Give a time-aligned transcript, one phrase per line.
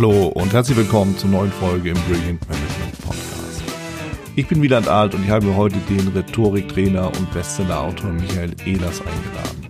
[0.00, 3.64] Hallo und herzlich willkommen zur neuen Folge im Brilliant Management Podcast.
[4.36, 9.66] Ich bin Wieland Alt und ich habe heute den Rhetoriktrainer und Bestsellerautor Michael Ehlers eingeladen.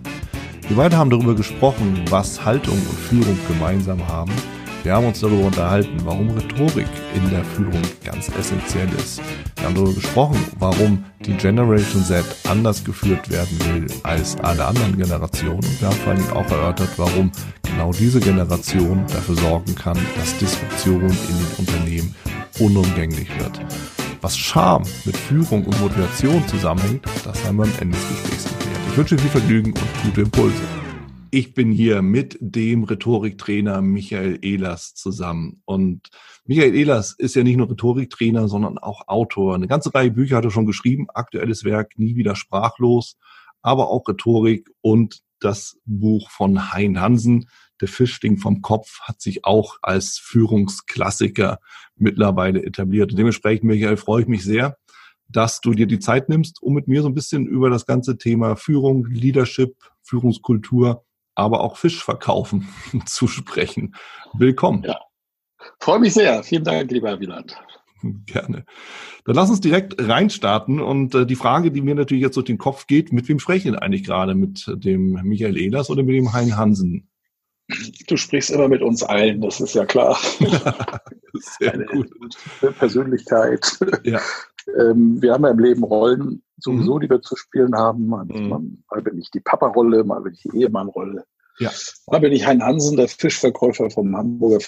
[0.67, 4.31] Wir beide haben darüber gesprochen, was Haltung und Führung gemeinsam haben.
[4.83, 9.21] Wir haben uns darüber unterhalten, warum Rhetorik in der Führung ganz essentiell ist.
[9.57, 14.97] Wir haben darüber gesprochen, warum die Generation Z anders geführt werden will als alle anderen
[14.97, 15.57] Generationen.
[15.57, 17.29] Und wir haben vor allem auch erörtert, warum
[17.63, 22.15] genau diese Generation dafür sorgen kann, dass Disruption in den Unternehmen
[22.59, 23.59] unumgänglich wird.
[24.21, 28.79] Was Charme mit Führung und Motivation zusammenhängt, das haben wir am Ende des Gesprächs geklärt.
[28.91, 30.61] Ich wünsche viel Vergnügen und gute Impulse.
[31.31, 35.61] Ich bin hier mit dem Rhetoriktrainer Michael Ehlers zusammen.
[35.65, 36.09] Und
[36.45, 39.53] Michael Ehlers ist ja nicht nur Rhetoriktrainer, sondern auch Autor.
[39.53, 41.05] Eine ganze Reihe Bücher hat er schon geschrieben.
[41.13, 43.15] Aktuelles Werk Nie wieder sprachlos,
[43.61, 47.47] aber auch Rhetorik und das Buch von Hein Hansen,
[47.79, 51.59] der Fischding vom Kopf hat sich auch als Führungsklassiker
[51.95, 53.11] mittlerweile etabliert.
[53.11, 54.77] Und dementsprechend, Michael, freue ich mich sehr,
[55.27, 58.17] dass du dir die Zeit nimmst, um mit mir so ein bisschen über das ganze
[58.17, 61.05] Thema Führung, Leadership, Führungskultur,
[61.39, 62.67] aber auch Fischverkaufen
[63.05, 63.95] zu sprechen.
[64.33, 64.83] Willkommen.
[64.83, 64.99] Ja.
[65.79, 66.43] Freue mich sehr.
[66.43, 67.57] Vielen Dank, lieber Wieland.
[68.01, 68.65] Gerne.
[69.25, 70.79] Dann lass uns direkt reinstarten.
[70.79, 73.57] Und äh, die Frage, die mir natürlich jetzt durch den Kopf geht, mit wem spreche
[73.57, 74.35] ich denn eigentlich gerade?
[74.35, 77.09] Mit dem Michael Ehlers oder mit dem Hein Hansen?
[78.07, 80.17] Du sprichst immer mit uns allen, das ist ja klar.
[81.59, 82.09] Sehr Eine gut.
[82.79, 83.79] Persönlichkeit.
[84.03, 84.19] Ja.
[84.79, 87.01] Ähm, wir haben ja im Leben Rollen sowieso, mhm.
[87.01, 88.07] die wir zu spielen haben.
[88.07, 88.83] Mal, mhm.
[88.89, 91.25] mal bin ich die Papa-Rolle, mal bin ich die Ehemann-Rolle.
[91.59, 91.71] Ja.
[92.07, 94.59] Mal bin ich Hein Hansen, der Fischverkäufer vom Hamburger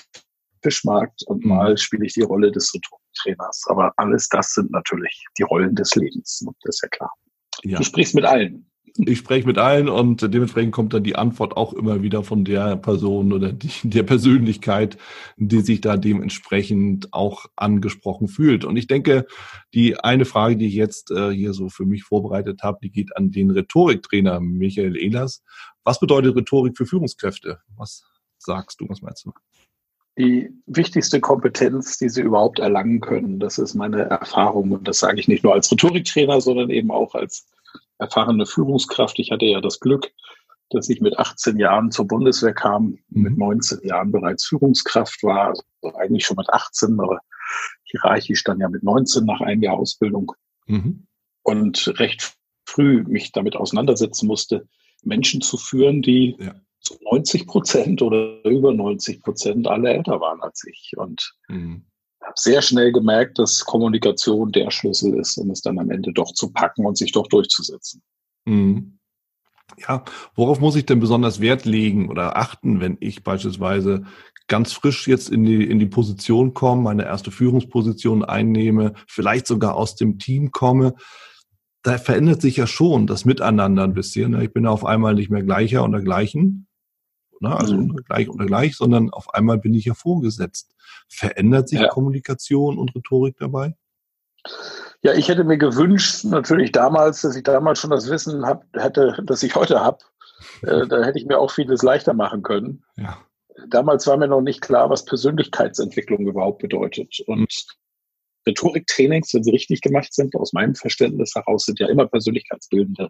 [0.61, 1.49] Fischmarkt und mhm.
[1.49, 3.65] mal spiele ich die Rolle des Rhetoriktrainers.
[3.67, 6.45] Aber alles das sind natürlich die Rollen des Lebens.
[6.63, 7.11] Das ist ja klar.
[7.63, 7.77] Ja.
[7.77, 11.73] Du sprichst mit allen ich spreche mit allen und dementsprechend kommt dann die Antwort auch
[11.73, 14.97] immer wieder von der Person oder die, der Persönlichkeit,
[15.37, 18.65] die sich da dementsprechend auch angesprochen fühlt.
[18.65, 19.25] Und ich denke,
[19.73, 23.15] die eine Frage, die ich jetzt äh, hier so für mich vorbereitet habe, die geht
[23.15, 25.43] an den Rhetoriktrainer Michael Ehlers.
[25.83, 27.59] Was bedeutet Rhetorik für Führungskräfte?
[27.77, 28.03] Was
[28.37, 29.31] sagst du, was meinst du?
[30.17, 33.39] die wichtigste Kompetenz, die sie überhaupt erlangen können.
[33.39, 37.15] Das ist meine Erfahrung und das sage ich nicht nur als Rhetoriktrainer, sondern eben auch
[37.15, 37.47] als
[38.01, 39.19] erfahrene Führungskraft.
[39.19, 40.11] Ich hatte ja das Glück,
[40.71, 43.21] dass ich mit 18 Jahren zur Bundeswehr kam, mhm.
[43.23, 45.63] mit 19 Jahren bereits Führungskraft war, also
[45.97, 47.19] eigentlich schon mit 18, aber
[47.83, 50.31] hierarchisch dann ja mit 19 nach einem Jahr Ausbildung
[50.65, 51.05] mhm.
[51.43, 52.33] und recht
[52.65, 54.67] früh mich damit auseinandersetzen musste,
[55.03, 56.55] Menschen zu führen, die ja.
[56.79, 60.93] zu 90 Prozent oder über 90 Prozent alle älter waren als ich.
[60.95, 61.85] Und mhm
[62.31, 66.33] habe sehr schnell gemerkt, dass Kommunikation der Schlüssel ist, um es dann am Ende doch
[66.33, 68.01] zu packen und sich doch durchzusetzen.
[68.45, 68.97] Mhm.
[69.77, 70.03] Ja,
[70.35, 74.03] worauf muss ich denn besonders Wert legen oder achten, wenn ich beispielsweise
[74.47, 79.75] ganz frisch jetzt in die, in die Position komme, meine erste Führungsposition einnehme, vielleicht sogar
[79.75, 80.95] aus dem Team komme?
[81.83, 84.31] Da verändert sich ja schon das Miteinander ein bisschen.
[84.31, 84.43] Ne?
[84.43, 86.67] Ich bin auf einmal nicht mehr gleicher oder gleichen,
[87.39, 87.55] ne?
[87.55, 87.95] also mhm.
[88.05, 90.75] gleich oder gleich, sondern auf einmal bin ich ja vorgesetzt.
[91.11, 91.89] Verändert sich ja.
[91.89, 93.75] Kommunikation und Rhetorik dabei?
[95.03, 99.21] Ja, ich hätte mir gewünscht, natürlich damals, dass ich damals schon das Wissen hab, hätte,
[99.25, 99.99] das ich heute habe.
[100.63, 102.83] Äh, da hätte ich mir auch vieles leichter machen können.
[102.97, 103.17] Ja.
[103.67, 107.19] Damals war mir noch nicht klar, was Persönlichkeitsentwicklung überhaupt bedeutet.
[107.27, 107.53] Und
[108.47, 113.09] Rhetoriktrainings, wenn sie richtig gemacht sind, aus meinem Verständnis heraus, sind ja immer persönlichkeitsbildende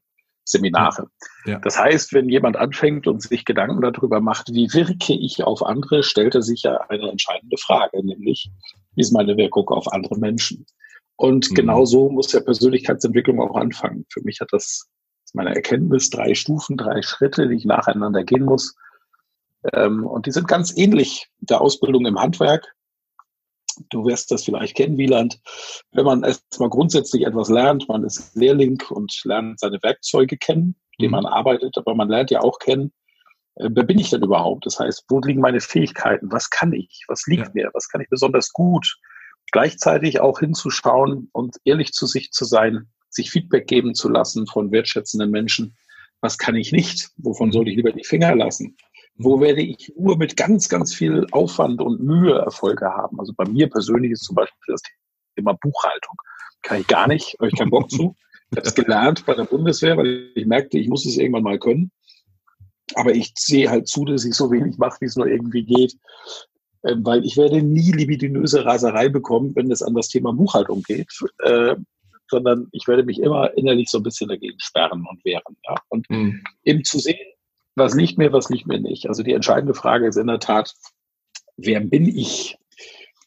[0.52, 1.08] Seminare.
[1.46, 1.60] Ja.
[1.60, 6.04] Das heißt, wenn jemand anfängt und sich Gedanken darüber macht, wie wirke ich auf andere,
[6.04, 8.52] stellt er sich ja eine entscheidende Frage, nämlich,
[8.96, 10.66] wie ist meine Wirkung auf andere Menschen?
[11.16, 11.56] Und mhm.
[11.56, 14.06] genau so muss ja Persönlichkeitsentwicklung auch anfangen.
[14.10, 14.90] Für mich hat das
[15.34, 18.76] meine Erkenntnis drei Stufen, drei Schritte, die ich nacheinander gehen muss.
[19.74, 22.74] Ähm, und die sind ganz ähnlich der Ausbildung im Handwerk.
[23.90, 25.40] Du wirst das vielleicht kennen, Wieland.
[25.92, 31.02] Wenn man erstmal grundsätzlich etwas lernt, man ist Lehrling und lernt seine Werkzeuge kennen, mit
[31.02, 31.24] denen mhm.
[31.24, 32.92] man arbeitet, aber man lernt ja auch kennen,
[33.56, 34.66] äh, wer bin ich denn überhaupt?
[34.66, 36.32] Das heißt, wo liegen meine Fähigkeiten?
[36.32, 37.06] Was kann ich?
[37.08, 37.52] Was liegt ja.
[37.54, 37.70] mir?
[37.74, 38.98] Was kann ich besonders gut?
[39.52, 44.72] Gleichzeitig auch hinzuschauen und ehrlich zu sich zu sein, sich Feedback geben zu lassen von
[44.72, 45.76] wertschätzenden Menschen.
[46.22, 47.10] Was kann ich nicht?
[47.18, 47.54] Wovon mhm.
[47.54, 48.78] soll ich lieber die Finger lassen?
[49.24, 53.20] Wo werde ich nur mit ganz, ganz viel Aufwand und Mühe Erfolge haben.
[53.20, 54.82] Also bei mir persönlich ist zum Beispiel das
[55.36, 56.16] Thema Buchhaltung.
[56.62, 58.16] Kann ich gar nicht, habe ich keinen Bock zu.
[58.52, 61.60] Ich habe es gelernt bei der Bundeswehr, weil ich merkte, ich muss es irgendwann mal
[61.60, 61.92] können.
[62.96, 65.96] Aber ich sehe halt zu, dass ich so wenig mache, wie es nur irgendwie geht.
[66.84, 71.08] Ähm, weil ich werde nie libidinöse Raserei bekommen, wenn es an das Thema Buchhaltung geht.
[71.40, 71.76] Äh,
[72.30, 75.58] sondern ich werde mich immer innerlich so ein bisschen dagegen sperren und wehren.
[75.68, 75.76] Ja?
[75.90, 76.44] Und mhm.
[76.64, 77.20] eben zu sehen,
[77.76, 79.08] was liegt mir, was liegt mir nicht.
[79.08, 80.74] Also die entscheidende Frage ist in der Tat,
[81.58, 82.58] wer bin ich?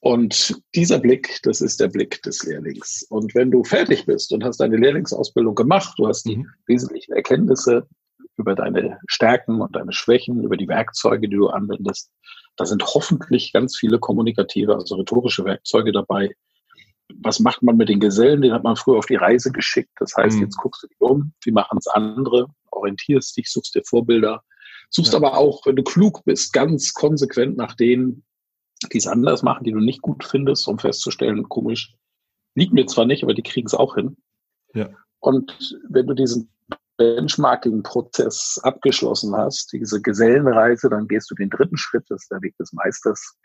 [0.00, 3.06] Und dieser Blick, das ist der Blick des Lehrlings.
[3.08, 6.50] Und wenn du fertig bist und hast deine Lehrlingsausbildung gemacht, du hast die mhm.
[6.67, 7.88] wesentlichen Erkenntnisse
[8.37, 12.11] über deine Stärken und deine Schwächen, über die Werkzeuge, die du anwendest,
[12.56, 16.35] da sind hoffentlich ganz viele kommunikative, also rhetorische Werkzeuge dabei.
[17.23, 18.43] Was macht man mit den Gesellen?
[18.43, 19.93] Den hat man früher auf die Reise geschickt.
[19.99, 20.43] Das heißt, mhm.
[20.43, 24.43] jetzt guckst du dich um, wie machen es andere, orientierst dich, suchst dir Vorbilder,
[24.91, 25.19] suchst ja.
[25.19, 28.25] aber auch, wenn du klug bist, ganz konsequent nach denen,
[28.93, 31.95] die es anders machen, die du nicht gut findest, um festzustellen, komisch,
[32.55, 34.17] liegt mir zwar nicht, aber die kriegen es auch hin.
[34.75, 34.89] Ja.
[35.21, 36.51] Und wenn du diesen
[36.97, 42.57] Benchmarking-Prozess abgeschlossen hast, diese Gesellenreise, dann gehst du den dritten Schritt, das ist der Weg
[42.59, 43.37] des Meisters.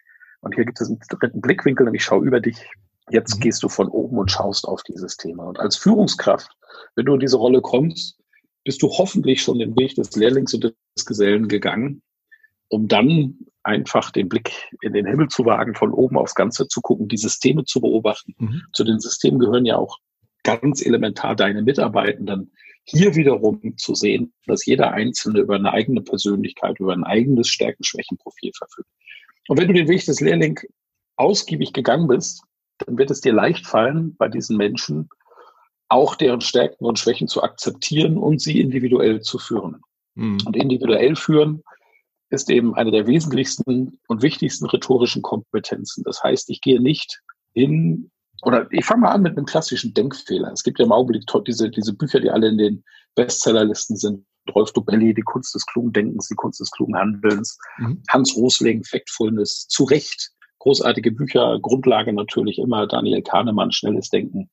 [0.42, 2.70] Und hier gibt es einen dritten Blickwinkel, nämlich schau über dich.
[3.12, 3.42] Jetzt mhm.
[3.42, 5.46] gehst du von oben und schaust auf dieses Thema.
[5.46, 6.50] Und als Führungskraft,
[6.96, 8.18] wenn du in diese Rolle kommst,
[8.64, 12.02] bist du hoffentlich schon den Weg des Lehrlings und des Gesellen gegangen,
[12.70, 14.52] um dann einfach den Blick
[14.82, 18.34] in den Himmel zu wagen, von oben aufs Ganze zu gucken, die Systeme zu beobachten.
[18.38, 18.62] Mhm.
[18.74, 19.98] Zu den Systemen gehören ja auch
[20.44, 22.52] ganz elementar deine Mitarbeitenden,
[22.84, 28.52] hier wiederum zu sehen, dass jeder Einzelne über eine eigene Persönlichkeit, über ein eigenes Stärken-Schwächen-Profil
[28.58, 28.90] verfügt.
[29.48, 30.60] Und wenn du den Weg des Lehrling
[31.16, 32.42] ausgiebig gegangen bist,
[32.80, 35.10] dann wird es dir leicht fallen, bei diesen Menschen
[35.90, 39.82] auch deren Stärken und Schwächen zu akzeptieren und sie individuell zu führen.
[40.16, 40.38] Mhm.
[40.46, 41.64] Und individuell führen
[42.30, 46.04] ist eben eine der wesentlichsten und wichtigsten rhetorischen Kompetenzen.
[46.04, 47.22] Das heißt, ich gehe nicht
[47.54, 48.12] hin
[48.44, 50.52] oder ich fange mal an mit einem klassischen Denkfehler.
[50.52, 52.84] Es gibt ja im Augenblick diese, diese Bücher, die alle in den
[53.16, 54.26] Bestsellerlisten sind.
[54.56, 58.02] Rolf Dobelli, Die Kunst des klugen Denkens, Die Kunst des klugen Handelns, mhm.
[58.10, 64.50] Hans Rosling, Factfulness, zu Recht großartige Bücher, Grundlage natürlich immer Daniel Kahnemann, Schnelles Denken,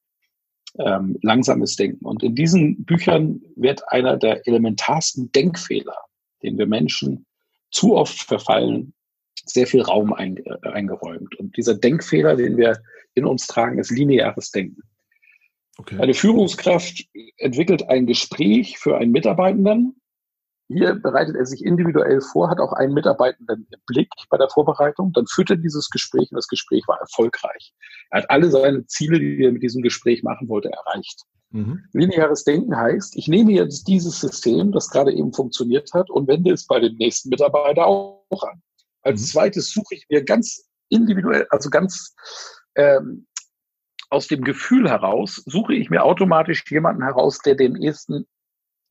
[0.78, 2.04] ähm, Langsames Denken.
[2.04, 5.96] Und in diesen Büchern wird einer der elementarsten Denkfehler,
[6.42, 7.26] den wir Menschen
[7.70, 8.94] zu oft verfallen,
[9.44, 11.34] sehr viel Raum eingeräumt.
[11.36, 12.80] Und dieser Denkfehler, den wir
[13.14, 14.82] in uns tragen, ist lineares Denken.
[15.78, 15.98] Okay.
[16.00, 17.04] Eine Führungskraft
[17.36, 20.00] entwickelt ein Gespräch für einen Mitarbeitenden.
[20.68, 25.12] Hier bereitet er sich individuell vor, hat auch einen Mitarbeitenden im Blick bei der Vorbereitung.
[25.12, 27.72] Dann führt er dieses Gespräch und das Gespräch war erfolgreich.
[28.10, 31.22] Er hat alle seine Ziele, die er mit diesem Gespräch machen wollte, erreicht.
[31.50, 31.84] Mhm.
[31.92, 36.52] Lineares Denken heißt, ich nehme jetzt dieses System, das gerade eben funktioniert hat, und wende
[36.52, 38.60] es bei dem nächsten Mitarbeiter auch an.
[39.02, 39.26] Als mhm.
[39.26, 42.14] zweites suche ich mir ganz individuell, also ganz
[42.74, 43.26] ähm,
[44.10, 48.26] aus dem Gefühl heraus, suche ich mir automatisch jemanden heraus, der dem ersten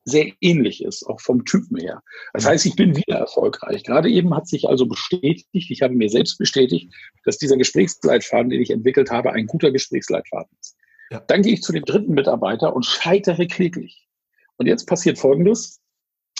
[0.05, 2.01] sehr ähnlich ist, auch vom Typen her.
[2.33, 3.83] Das heißt, ich bin wieder erfolgreich.
[3.83, 6.93] Gerade eben hat sich also bestätigt, ich habe mir selbst bestätigt,
[7.23, 10.75] dass dieser Gesprächsleitfaden, den ich entwickelt habe, ein guter Gesprächsleitfaden ist.
[11.09, 11.19] Ja.
[11.27, 14.07] Dann gehe ich zu dem dritten Mitarbeiter und scheitere kläglich.
[14.57, 15.81] Und jetzt passiert Folgendes,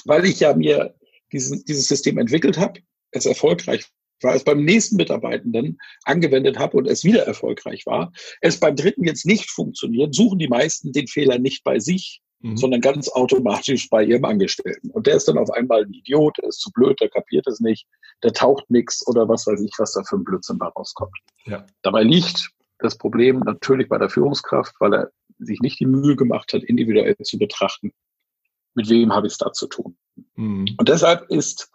[0.06, 0.96] weil ich ja mir
[1.32, 2.80] diesen, dieses System entwickelt habe,
[3.12, 3.86] es erfolgreich
[4.22, 9.04] war, es beim nächsten Mitarbeitenden angewendet habe und es wieder erfolgreich war, es beim dritten
[9.04, 12.58] jetzt nicht funktioniert, suchen die meisten den Fehler nicht bei sich, mhm.
[12.58, 14.92] sondern ganz automatisch bei ihrem Angestellten.
[14.92, 17.60] Und der ist dann auf einmal ein Idiot, der ist zu blöd, der kapiert es
[17.60, 17.88] nicht,
[18.24, 21.18] der taucht nichts oder was weiß ich, was da für ein Blödsinn bei rauskommt.
[21.46, 21.66] Ja.
[21.82, 26.54] Dabei liegt das Problem natürlich bei der Führungskraft, weil er sich nicht die Mühe gemacht
[26.54, 27.92] hat, individuell zu betrachten,
[28.76, 29.98] mit wem habe ich es da zu tun.
[30.36, 30.68] Mhm.
[30.78, 31.72] Und deshalb ist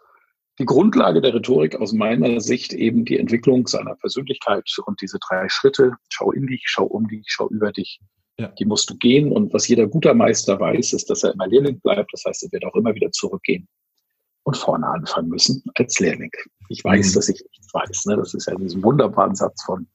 [0.59, 5.49] die Grundlage der Rhetorik aus meiner Sicht eben die Entwicklung seiner Persönlichkeit und diese drei
[5.49, 7.99] Schritte, schau in dich, schau um dich, schau über dich,
[8.39, 8.47] ja.
[8.47, 9.31] die musst du gehen.
[9.31, 12.11] Und was jeder guter Meister weiß, ist, dass er immer Lehrling bleibt.
[12.13, 13.67] Das heißt, er wird auch immer wieder zurückgehen
[14.43, 16.31] und vorne anfangen müssen als Lehrling.
[16.69, 17.15] Ich weiß, mhm.
[17.15, 18.05] dass ich nichts weiß.
[18.05, 18.17] Ne?
[18.17, 19.87] Das ist ja diesen wunderbaren Satz von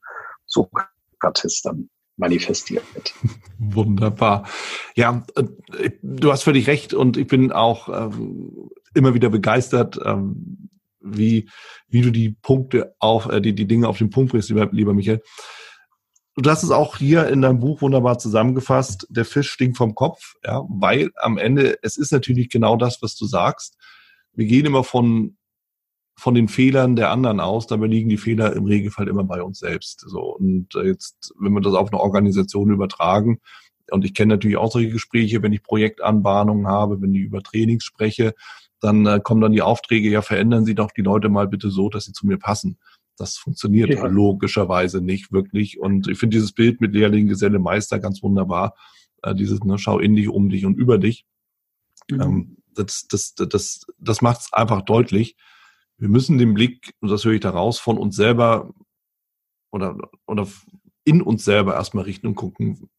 [0.45, 3.13] Sokrates dann manifestiert wird.
[3.59, 4.47] Wunderbar.
[4.95, 10.69] Ja, äh, du hast völlig recht und ich bin auch ähm, immer wieder begeistert, ähm,
[10.99, 11.49] wie,
[11.87, 14.93] wie du die Punkte auf, äh, die, die Dinge auf den Punkt bringst, lieber, lieber
[14.93, 15.21] Michael.
[16.39, 19.07] Du hast es auch hier in deinem Buch wunderbar zusammengefasst.
[19.09, 23.15] Der Fisch stinkt vom Kopf, ja, weil am Ende, es ist natürlich genau das, was
[23.15, 23.75] du sagst.
[24.33, 25.35] Wir gehen immer von,
[26.15, 29.57] von den Fehlern der anderen aus, dabei liegen die Fehler im Regelfall immer bei uns
[29.57, 30.01] selbst.
[30.07, 30.35] So.
[30.35, 33.39] Und äh, jetzt, wenn wir das auf eine Organisation übertragen,
[33.89, 37.83] und ich kenne natürlich auch solche Gespräche, wenn ich Projektanbahnungen habe, wenn ich über Trainings
[37.83, 38.35] spreche,
[38.79, 41.89] dann äh, kommen dann die Aufträge, ja, verändern Sie doch die Leute mal bitte so,
[41.89, 42.77] dass sie zu mir passen.
[43.17, 44.05] Das funktioniert ja.
[44.05, 45.79] logischerweise nicht wirklich.
[45.79, 48.75] Und ich finde dieses Bild mit Lehrling, Geselle, Meister ganz wunderbar.
[49.23, 51.25] Äh, dieses, ne, schau in dich, um dich und über dich.
[52.09, 52.21] Mhm.
[52.21, 55.35] Ähm, das das, das, das macht es einfach deutlich.
[55.97, 58.71] Wir müssen den Blick, und das höre ich daraus, von uns selber
[59.71, 59.97] oder,
[60.27, 60.47] oder
[61.03, 62.89] in uns selber erstmal richten und gucken,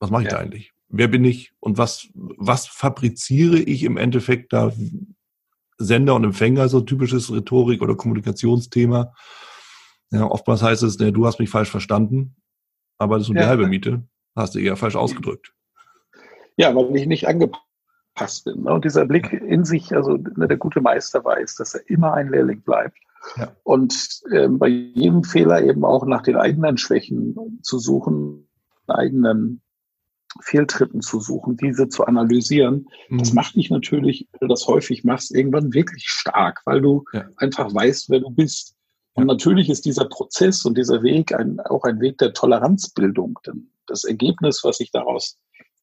[0.00, 0.36] was mache ich ja.
[0.36, 0.74] da eigentlich?
[0.96, 4.72] wer bin ich und was, was fabriziere ich im Endeffekt da?
[5.78, 9.12] Sender und Empfänger, so typisches Rhetorik- oder Kommunikationsthema.
[10.10, 12.36] Ja, oftmals heißt es, ne, du hast mich falsch verstanden,
[12.98, 13.44] aber das ist nur ja.
[13.44, 14.02] die halbe Miete.
[14.36, 15.52] Hast du eher falsch ausgedrückt.
[16.56, 18.62] Ja, weil ich nicht angepasst bin.
[18.62, 18.72] Ne?
[18.72, 22.30] Und dieser Blick in sich, also ne, der gute Meister weiß, dass er immer ein
[22.30, 22.96] Lehrling bleibt.
[23.36, 23.56] Ja.
[23.62, 28.46] Und äh, bei jedem Fehler eben auch nach den eigenen Schwächen zu suchen,
[28.86, 29.62] eigenen
[30.40, 32.88] Fehltritten zu suchen, diese zu analysieren.
[33.08, 33.18] Mhm.
[33.18, 37.26] Das macht dich natürlich, wenn du das häufig machst, irgendwann wirklich stark, weil du ja.
[37.36, 38.74] einfach weißt, wer du bist.
[39.14, 43.38] Und natürlich ist dieser Prozess und dieser Weg ein, auch ein Weg der Toleranzbildung.
[43.46, 45.38] Denn das Ergebnis, was sich daraus,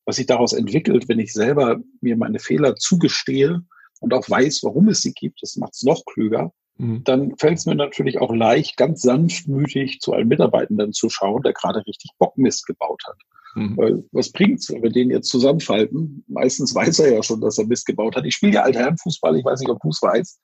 [0.05, 3.63] was sich daraus entwickelt, wenn ich selber mir meine Fehler zugestehe
[4.01, 7.03] und auch weiß, warum es sie gibt, das macht es noch klüger, mhm.
[7.03, 11.53] dann fällt es mir natürlich auch leicht, ganz sanftmütig zu einem Mitarbeitenden zu schauen, der
[11.53, 13.17] gerade richtig Bockmist gebaut hat.
[13.55, 13.77] Mhm.
[13.77, 16.23] Weil was bringt's, wenn wir den jetzt zusammenfalten?
[16.27, 18.25] Meistens weiß er ja schon, dass er Mist gebaut hat.
[18.25, 20.39] Ich spiele ja Altherrenfußball, ich weiß nicht, ob du es weißt.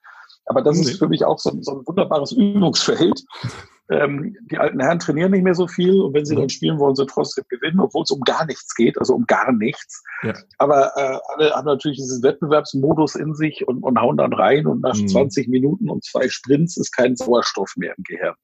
[0.46, 0.90] Aber das okay.
[0.90, 3.22] ist für mich auch so, so ein wunderbares Übungsfeld,
[3.90, 6.94] ähm, die alten Herren trainieren nicht mehr so viel und wenn sie dann spielen, wollen
[6.94, 10.02] sie trotzdem gewinnen, obwohl es um gar nichts geht, also um gar nichts.
[10.22, 10.34] Ja.
[10.58, 14.82] Aber äh, alle haben natürlich diesen Wettbewerbsmodus in sich und, und hauen dann rein und
[14.82, 15.08] nach mhm.
[15.08, 18.34] 20 Minuten und zwei Sprints ist kein Sauerstoff mehr im Gehirn.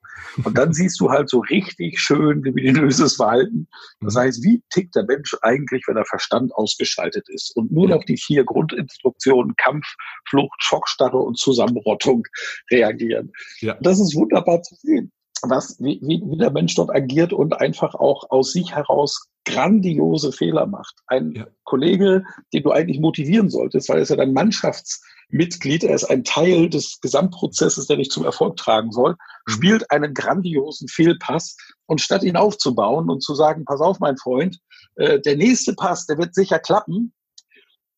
[0.45, 3.69] Und dann siehst du halt so richtig schön libidinöses Verhalten.
[4.01, 4.19] Das mhm.
[4.21, 8.17] heißt, wie tickt der Mensch eigentlich, wenn der Verstand ausgeschaltet ist und nur noch die
[8.17, 9.87] vier Grundinstruktionen Kampf,
[10.29, 12.23] Flucht, Schockstarre und Zusammenrottung
[12.71, 13.31] reagieren.
[13.61, 13.77] Ja.
[13.81, 15.13] Das ist wunderbar zu sehen
[15.51, 20.33] was, wie, wie, wie der Mensch dort agiert und einfach auch aus sich heraus grandiose
[20.33, 20.95] Fehler macht.
[21.07, 21.47] Ein ja.
[21.65, 26.25] Kollege, den du eigentlich motivieren solltest, weil er ist ja dein Mannschaftsmitglied, er ist ein
[26.25, 29.53] Teil des Gesamtprozesses, der dich zum Erfolg tragen soll, mhm.
[29.53, 34.59] spielt einen grandiosen Fehlpass und statt ihn aufzubauen und zu sagen, pass auf, mein Freund,
[34.97, 37.13] äh, der nächste Pass, der wird sicher klappen,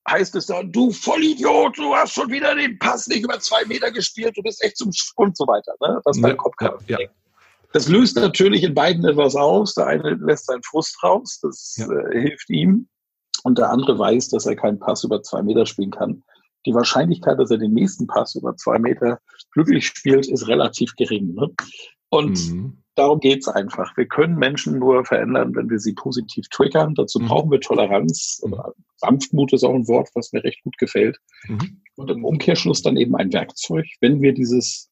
[0.09, 3.91] heißt es dann, du Vollidiot, du hast schon wieder den Pass nicht über zwei Meter
[3.91, 5.75] gespielt, du bist echt zum Sch und so weiter.
[5.81, 6.01] Ne?
[6.05, 7.09] Das war ja, Kopf ja, ja.
[7.77, 9.75] Das löst natürlich in beiden etwas aus.
[9.75, 11.87] Der eine lässt seinen Frust raus, das ja.
[11.87, 12.89] äh, hilft ihm.
[13.45, 16.25] Und der andere weiß, dass er keinen Pass über zwei Meter spielen kann.
[16.65, 19.21] Die Wahrscheinlichkeit, dass er den nächsten Pass über zwei Meter
[19.53, 21.35] glücklich spielt, ist relativ gering.
[21.35, 21.51] Ne?
[22.09, 22.83] Und mhm.
[22.95, 23.95] darum geht's einfach.
[23.99, 26.95] Wir können Menschen nur verändern, wenn wir sie positiv triggern.
[26.95, 27.27] Dazu mhm.
[27.27, 28.41] brauchen wir Toleranz.
[28.43, 28.57] Mhm.
[28.97, 31.19] Sanftmut ist auch ein Wort, was mir recht gut gefällt.
[31.47, 31.83] Mhm.
[31.97, 34.89] Und im Umkehrschluss dann eben ein Werkzeug, wenn wir dieses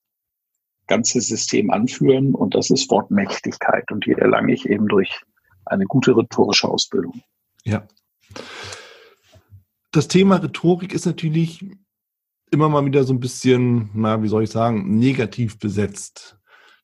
[0.87, 5.23] ganze System anführen und das ist Wortmächtigkeit und die erlange ich eben durch
[5.65, 7.23] eine gute rhetorische Ausbildung.
[7.65, 7.87] Ja.
[9.93, 11.65] Das Thema Rhetorik ist natürlich
[12.51, 16.39] immer mal wieder so ein bisschen, na, wie soll ich sagen, negativ besetzt.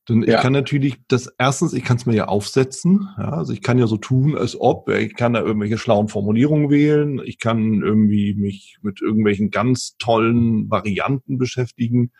[0.09, 0.37] Denn ja.
[0.37, 3.09] ich kann natürlich das erstens, ich kann es mir ja aufsetzen.
[3.19, 6.71] Ja, also ich kann ja so tun, als ob, ich kann da irgendwelche schlauen Formulierungen
[6.71, 12.13] wählen, ich kann irgendwie mich mit irgendwelchen ganz tollen Varianten beschäftigen.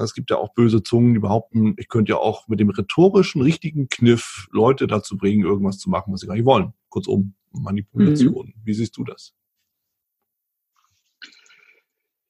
[0.00, 3.42] Es gibt ja auch böse Zungen, die behaupten, ich könnte ja auch mit dem rhetorischen
[3.42, 6.72] richtigen Kniff Leute dazu bringen, irgendwas zu machen, was sie gar nicht wollen.
[6.88, 8.48] Kurzum, Manipulation.
[8.48, 8.62] Mhm.
[8.64, 9.34] Wie siehst du das?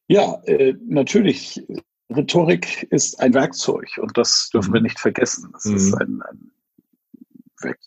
[0.08, 1.62] Ja, äh, natürlich.
[2.10, 4.74] Rhetorik ist ein Werkzeug und das dürfen mhm.
[4.74, 5.52] wir nicht vergessen.
[5.56, 5.76] Es mhm.
[5.76, 6.52] ist ein, ein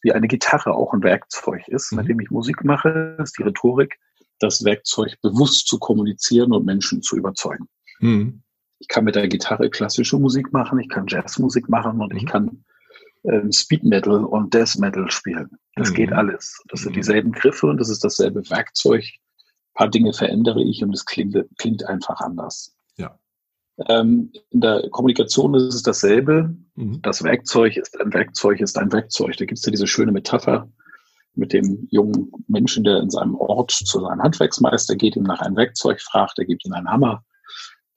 [0.02, 2.10] wie eine Gitarre auch ein Werkzeug ist, mit mhm.
[2.10, 4.00] dem ich Musik mache, ist die Rhetorik
[4.40, 7.68] das Werkzeug, bewusst zu kommunizieren und Menschen zu überzeugen.
[8.00, 8.42] Mhm
[8.80, 12.18] ich kann mit der Gitarre klassische Musik machen, ich kann Jazzmusik machen und mhm.
[12.18, 12.64] ich kann
[13.24, 15.50] ähm, Speed Metal und Death Metal spielen.
[15.76, 15.96] Das mhm.
[15.96, 16.62] geht alles.
[16.70, 16.96] Das sind mhm.
[16.96, 19.04] dieselben Griffe und das ist dasselbe Werkzeug.
[19.04, 22.76] Ein paar Dinge verändere ich und es klingt, klingt einfach anders.
[22.98, 23.18] Ja.
[23.88, 26.56] Ähm, in der Kommunikation ist es dasselbe.
[26.76, 27.02] Mhm.
[27.02, 29.38] Das Werkzeug ist ein Werkzeug, ist ein Werkzeug.
[29.38, 30.70] Da gibt es ja diese schöne Metapher
[31.34, 35.58] mit dem jungen Menschen, der in seinem Ort zu seinem Handwerksmeister geht, ihm nach einem
[35.58, 37.26] Werkzeug fragt, er gibt ihm einen Hammer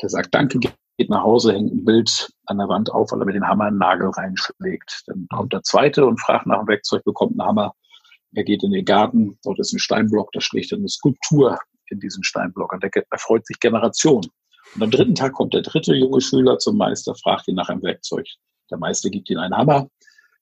[0.03, 0.59] der sagt Danke,
[0.99, 3.65] geht nach Hause, hängt ein Bild an der Wand auf, weil er mit dem Hammer
[3.65, 5.05] einen Nagel reinschlägt.
[5.07, 7.73] Dann kommt der zweite und fragt nach dem Werkzeug, bekommt einen Hammer.
[8.35, 12.01] Er geht in den Garten, dort ist ein Steinblock, da schlägt er eine Skulptur in
[12.01, 14.29] diesen Steinblock und der erfreut sich Generationen.
[14.75, 17.83] Und am dritten Tag kommt der dritte junge Schüler zum Meister, fragt ihn nach einem
[17.83, 18.27] Werkzeug.
[18.71, 19.89] Der Meister gibt ihm einen Hammer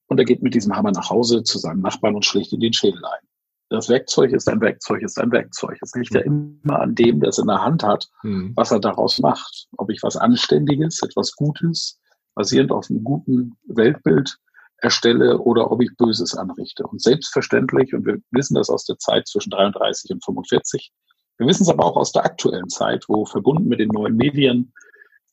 [0.09, 2.73] und er geht mit diesem Hammer nach Hause zu seinem Nachbarn und schlägt ihn den
[2.73, 3.27] Schädel ein
[3.69, 5.79] das Werkzeug ist ein Werkzeug, ist ein Werkzeug.
[5.81, 6.61] Es liegt ja mhm.
[6.65, 8.53] immer an dem, der es in der Hand hat, mhm.
[8.55, 9.67] was er daraus macht.
[9.77, 11.99] Ob ich was Anständiges, etwas Gutes,
[12.35, 14.39] basierend auf einem guten Weltbild
[14.79, 16.87] erstelle oder ob ich Böses anrichte.
[16.87, 20.93] Und selbstverständlich, und wir wissen das aus der Zeit zwischen 33 und 45,
[21.39, 24.73] wir wissen es aber auch aus der aktuellen Zeit, wo verbunden mit den neuen Medien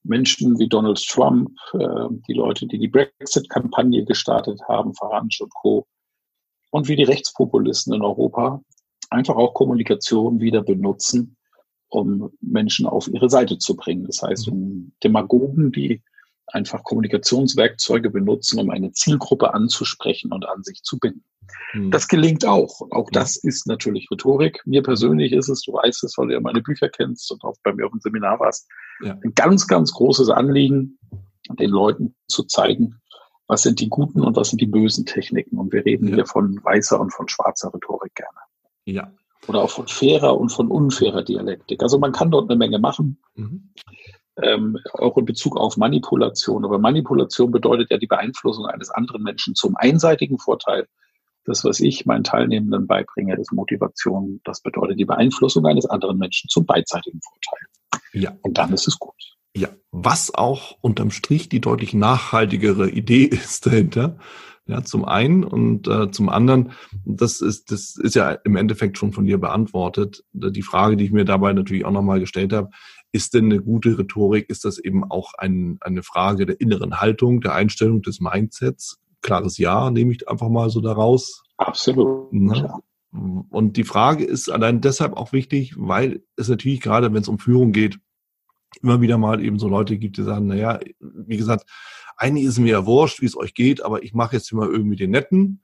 [0.04, 5.88] Menschen wie Donald Trump, äh, die Leute, die die Brexit-Kampagne gestartet haben, Farage und Co.,
[6.74, 8.60] und wie die Rechtspopulisten in Europa
[9.12, 11.38] einfach auch Kommunikation wieder benutzen,
[11.88, 14.06] um Menschen auf ihre Seite zu bringen.
[14.06, 16.01] Das heißt, um Demagogen, die
[16.48, 21.24] einfach Kommunikationswerkzeuge benutzen, um eine Zielgruppe anzusprechen und an sich zu binden.
[21.74, 21.92] Hm.
[21.92, 22.82] Das gelingt auch.
[22.89, 24.60] Auch das ist natürlich Rhetorik.
[24.65, 27.56] Mir persönlich ist es, du weißt es, weil du ja meine Bücher kennst und auch
[27.63, 28.68] bei mir auf dem Seminar warst,
[29.03, 29.15] ja.
[29.24, 30.98] ein ganz, ganz großes Anliegen,
[31.60, 33.00] den Leuten zu zeigen,
[33.48, 35.58] was sind die guten und was sind die bösen Techniken.
[35.58, 36.16] Und wir reden ja.
[36.16, 38.40] hier von weißer und von schwarzer Rhetorik gerne.
[38.86, 39.12] Ja.
[39.48, 41.84] Oder auch von fairer und von unfairer Dialektik.
[41.84, 43.22] Also man kann dort eine Menge machen.
[43.36, 43.70] Mhm
[44.42, 46.66] ähm, auch in Bezug auf Manipulation.
[46.66, 50.88] Aber Manipulation bedeutet ja die Beeinflussung eines anderen Menschen zum einseitigen Vorteil.
[51.46, 54.40] Das, was ich meinen Teilnehmenden beibringe, ist Motivation.
[54.46, 58.02] Das bedeutet die Beeinflussung eines anderen Menschen zum beidseitigen Vorteil.
[58.14, 58.36] Ja.
[58.42, 59.14] Und dann ist es gut.
[59.55, 64.17] Ja, was auch unterm Strich die deutlich nachhaltigere Idee ist dahinter.
[64.65, 66.72] Ja, zum einen und äh, zum anderen,
[67.03, 70.24] das ist, das ist ja im Endeffekt schon von dir beantwortet.
[70.31, 72.69] Die Frage, die ich mir dabei natürlich auch nochmal gestellt habe,
[73.12, 74.50] ist denn eine gute Rhetorik?
[74.50, 79.00] Ist das eben auch ein, eine Frage der inneren Haltung, der Einstellung des Mindsets?
[79.22, 81.43] Klares Ja, nehme ich einfach mal so daraus.
[81.57, 82.31] Absolut.
[82.31, 82.74] Ne?
[83.12, 87.38] Und die Frage ist allein deshalb auch wichtig, weil es natürlich gerade, wenn es um
[87.38, 88.00] Führung geht,
[88.84, 91.70] immer wieder mal eben so Leute gibt, die sagen, naja, wie gesagt,
[92.18, 94.98] eigentlich ist mir ja wurscht, wie es euch geht, aber ich mache jetzt immer irgendwie
[94.98, 95.63] den Netten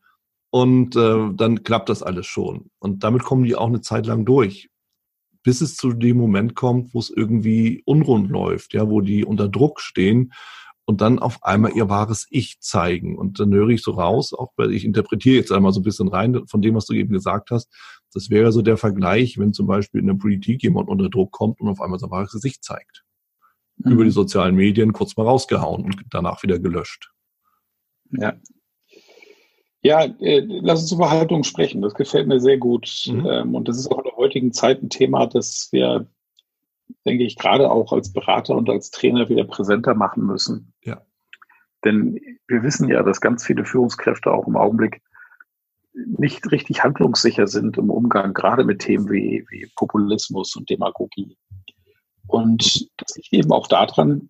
[0.50, 2.72] und äh, dann klappt das alles schon.
[2.80, 4.70] Und damit kommen die auch eine Zeit lang durch
[5.44, 9.48] bis es zu dem Moment kommt, wo es irgendwie unrund läuft, ja, wo die unter
[9.48, 10.34] Druck stehen
[10.86, 13.18] und dann auf einmal ihr wahres Ich zeigen.
[13.18, 16.08] Und dann höre ich so raus, auch weil ich interpretiere jetzt einmal so ein bisschen
[16.08, 17.70] rein von dem, was du eben gesagt hast.
[18.14, 21.62] Das wäre so der Vergleich, wenn zum Beispiel in der Politik jemand unter Druck kommt
[21.62, 23.04] und auf einmal sein wahres Gesicht zeigt.
[23.80, 23.92] Mhm.
[23.92, 27.12] Über die sozialen Medien kurz mal rausgehauen und danach wieder gelöscht.
[28.12, 28.34] Ja,
[29.82, 31.82] ja, äh, lass uns über Haltung sprechen.
[31.82, 33.06] Das gefällt mir sehr gut.
[33.08, 33.26] Mhm.
[33.26, 36.08] Ähm, und das ist auch in der heutigen Zeit ein Thema, das wir,
[37.06, 40.74] denke ich, gerade auch als Berater und als Trainer wieder präsenter machen müssen.
[40.84, 41.02] Ja.
[41.86, 45.02] Denn wir wissen ja, dass ganz viele Führungskräfte auch im Augenblick
[45.94, 51.38] nicht richtig handlungssicher sind im Umgang, gerade mit Themen wie, wie Populismus und Demagogie.
[52.30, 54.30] Und das liegt eben auch daran,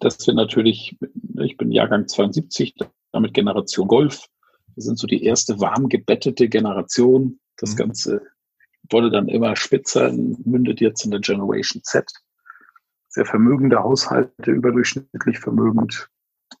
[0.00, 0.98] dass wir natürlich,
[1.42, 2.74] ich bin Jahrgang 72,
[3.12, 4.28] damit Generation Golf,
[4.74, 7.38] wir sind so die erste warm gebettete Generation.
[7.58, 7.76] Das mhm.
[7.76, 8.22] Ganze
[8.90, 12.10] wurde dann immer spitzer, mündet jetzt in der Generation Z.
[13.08, 16.08] Sehr vermögende Haushalte, überdurchschnittlich vermögend,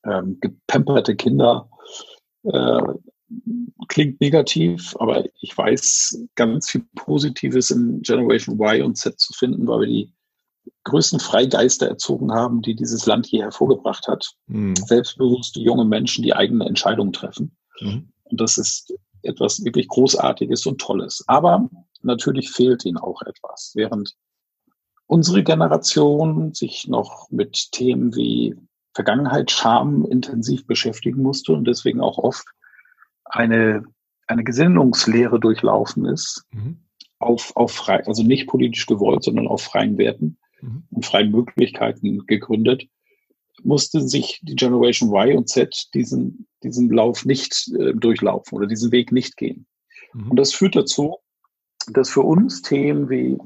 [0.04, 1.70] ähm, gepamperte Kinder.
[2.42, 2.82] Äh,
[3.88, 9.66] klingt negativ, aber ich weiß ganz viel Positives in Generation Y und Z zu finden,
[9.66, 10.17] weil wir die
[10.84, 14.32] größten Freigeister erzogen haben, die dieses Land hier hervorgebracht hat.
[14.46, 14.76] Mhm.
[14.76, 17.56] Selbstbewusste junge Menschen, die eigene Entscheidungen treffen.
[17.80, 18.12] Mhm.
[18.24, 21.24] Und das ist etwas wirklich Großartiges und Tolles.
[21.26, 21.68] Aber
[22.02, 23.72] natürlich fehlt ihnen auch etwas.
[23.74, 24.14] Während
[25.06, 28.54] unsere Generation sich noch mit Themen wie
[28.94, 32.46] Vergangenheit, Scham intensiv beschäftigen musste und deswegen auch oft
[33.24, 33.84] eine,
[34.26, 36.78] eine Gesinnungslehre durchlaufen ist, mhm.
[37.18, 40.38] auf, auf frei, also nicht politisch gewollt, sondern auf freien Werten.
[40.60, 42.86] Und freien Möglichkeiten gegründet,
[43.62, 48.92] musste sich die Generation Y und Z diesen, diesen Lauf nicht äh, durchlaufen oder diesen
[48.92, 49.66] Weg nicht gehen.
[50.12, 50.30] Mhm.
[50.30, 51.16] Und das führt dazu,
[51.92, 53.38] dass für uns Themen wie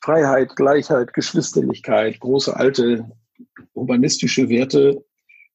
[0.00, 3.10] Freiheit, Gleichheit, Geschwisterlichkeit, große alte
[3.74, 5.04] humanistische Werte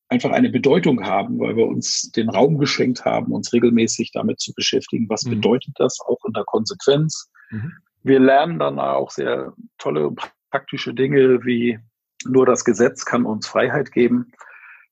[0.09, 4.53] einfach eine Bedeutung haben, weil wir uns den Raum geschenkt haben, uns regelmäßig damit zu
[4.53, 5.31] beschäftigen, was mhm.
[5.31, 7.29] bedeutet das auch in der Konsequenz.
[7.49, 7.73] Mhm.
[8.03, 10.15] Wir lernen dann auch sehr tolle
[10.49, 11.79] praktische Dinge wie
[12.25, 14.31] nur das Gesetz kann uns Freiheit geben,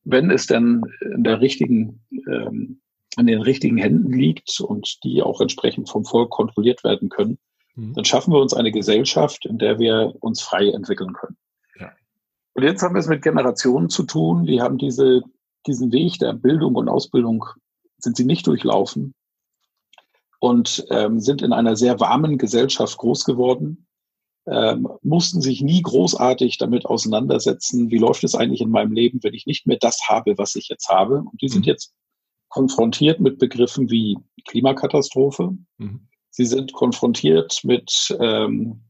[0.03, 2.81] wenn es denn in der richtigen, ähm,
[3.17, 7.39] in den richtigen Händen liegt und die auch entsprechend vom Volk kontrolliert werden können,
[7.75, 7.93] mhm.
[7.95, 11.37] dann schaffen wir uns eine Gesellschaft, in der wir uns frei entwickeln können.
[11.79, 11.91] Ja.
[12.53, 15.23] Und jetzt haben wir es mit Generationen zu tun, die haben diese,
[15.65, 17.45] diesen Weg der Bildung und Ausbildung,
[17.97, 19.15] sind sie nicht durchlaufen
[20.39, 23.84] und ähm, sind in einer sehr warmen Gesellschaft groß geworden
[24.47, 29.33] ähm, mussten sich nie großartig damit auseinandersetzen, wie läuft es eigentlich in meinem Leben, wenn
[29.33, 31.19] ich nicht mehr das habe, was ich jetzt habe.
[31.19, 31.71] Und die sind mhm.
[31.71, 31.93] jetzt
[32.49, 35.57] konfrontiert mit Begriffen wie Klimakatastrophe.
[35.77, 36.07] Mhm.
[36.29, 38.81] Sie sind konfrontiert mit ähm,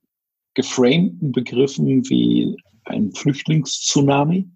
[0.56, 4.50] geframten Begriffen wie ein Flüchtlingstsunami.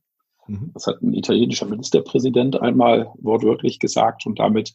[0.48, 0.72] Mhm.
[0.74, 4.74] Das hat ein italienischer Ministerpräsident einmal wortwörtlich gesagt und damit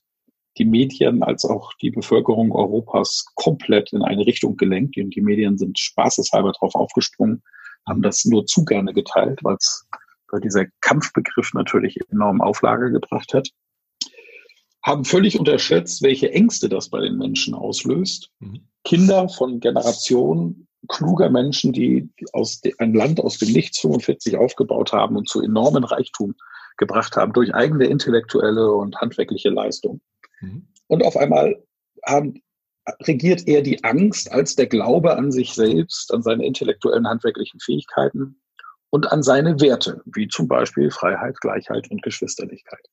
[0.59, 4.97] die Medien als auch die Bevölkerung Europas komplett in eine Richtung gelenkt.
[4.97, 7.43] Und die Medien sind spaßeshalber drauf aufgesprungen,
[7.87, 9.87] haben das nur zu gerne geteilt, weil es
[10.35, 13.49] weil dieser Kampfbegriff natürlich enorm Auflage gebracht hat.
[14.83, 18.31] Haben völlig unterschätzt, welche Ängste das bei den Menschen auslöst.
[18.41, 18.67] Mhm.
[18.83, 25.17] Kinder von Generationen kluger Menschen, die aus ein Land aus dem Nichts 45 aufgebaut haben
[25.17, 26.35] und zu enormen Reichtum
[26.77, 30.01] gebracht haben durch eigene intellektuelle und handwerkliche Leistung.
[30.45, 30.69] Mhm.
[30.87, 31.63] Und auf einmal
[32.07, 32.43] haben,
[33.03, 38.41] regiert eher die Angst als der Glaube an sich selbst, an seine intellektuellen, handwerklichen Fähigkeiten
[38.91, 42.87] und an seine Werte, wie zum Beispiel Freiheit, Gleichheit und Geschwisterlichkeit.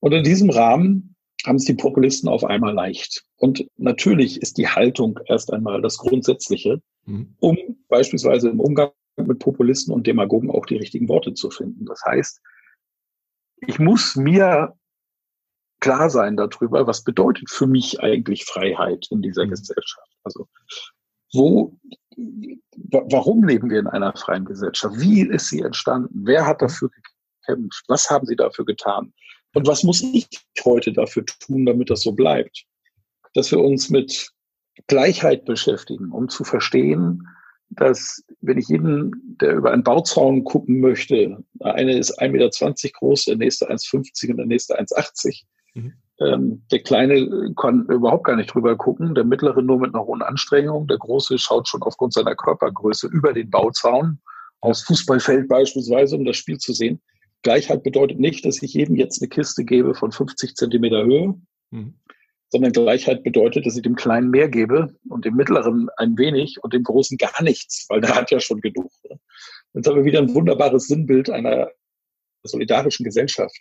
[0.00, 3.24] Und in diesem Rahmen haben es die Populisten auf einmal leicht.
[3.36, 7.34] Und natürlich ist die Haltung erst einmal das Grundsätzliche, mhm.
[7.40, 11.86] um beispielsweise im Umgang mit Populisten und Demagogen auch die richtigen Worte zu finden.
[11.86, 12.40] Das heißt,
[13.66, 14.74] ich muss mir
[15.80, 19.50] klar sein darüber, was bedeutet für mich eigentlich Freiheit in dieser mhm.
[19.50, 20.10] Gesellschaft.
[20.24, 20.48] Also
[21.32, 21.76] wo,
[22.90, 24.98] warum leben wir in einer freien Gesellschaft?
[24.98, 26.22] Wie ist sie entstanden?
[26.24, 27.84] Wer hat dafür gekämpft?
[27.88, 29.12] Was haben sie dafür getan?
[29.54, 30.28] Und was muss ich
[30.64, 32.64] heute dafür tun, damit das so bleibt?
[33.34, 34.30] Dass wir uns mit
[34.86, 37.26] Gleichheit beschäftigen, um zu verstehen,
[37.70, 42.88] dass wenn ich jeden, der über einen Bauzaun gucken möchte, der eine ist 1,20 Meter
[42.98, 45.42] groß, der nächste 1,50 und der nächste 1,80,
[45.76, 45.92] mhm.
[46.20, 50.22] ähm, der Kleine kann überhaupt gar nicht drüber gucken, der Mittlere nur mit einer hohen
[50.22, 54.18] Anstrengung, der Große schaut schon aufgrund seiner Körpergröße über den Bauzaun
[54.60, 57.00] aufs Fußballfeld beispielsweise, um das Spiel zu sehen.
[57.42, 61.34] Gleichheit bedeutet nicht, dass ich jedem jetzt eine Kiste gebe von 50 Zentimeter Höhe,
[61.70, 61.94] mhm
[62.50, 66.72] sondern Gleichheit bedeutet, dass ich dem Kleinen mehr gebe und dem Mittleren ein wenig und
[66.72, 68.90] dem Großen gar nichts, weil der hat ja schon genug.
[69.08, 69.18] Ne?
[69.74, 71.70] Jetzt haben wir wieder ein wunderbares Sinnbild einer
[72.44, 73.56] solidarischen Gesellschaft.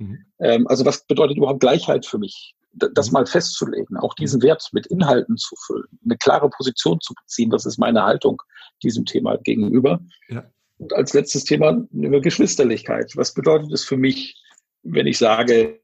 [0.00, 0.24] Mhm.
[0.40, 2.54] Ähm, also was bedeutet überhaupt Gleichheit für mich?
[2.72, 3.14] Das mhm.
[3.14, 4.44] mal festzulegen, auch diesen mhm.
[4.44, 8.42] Wert mit Inhalten zu füllen, eine klare Position zu beziehen, das ist meine Haltung
[8.82, 10.00] diesem Thema gegenüber.
[10.28, 10.44] Ja.
[10.78, 13.12] Und als letztes Thema über Geschwisterlichkeit.
[13.14, 14.42] Was bedeutet es für mich,
[14.82, 15.78] wenn ich sage,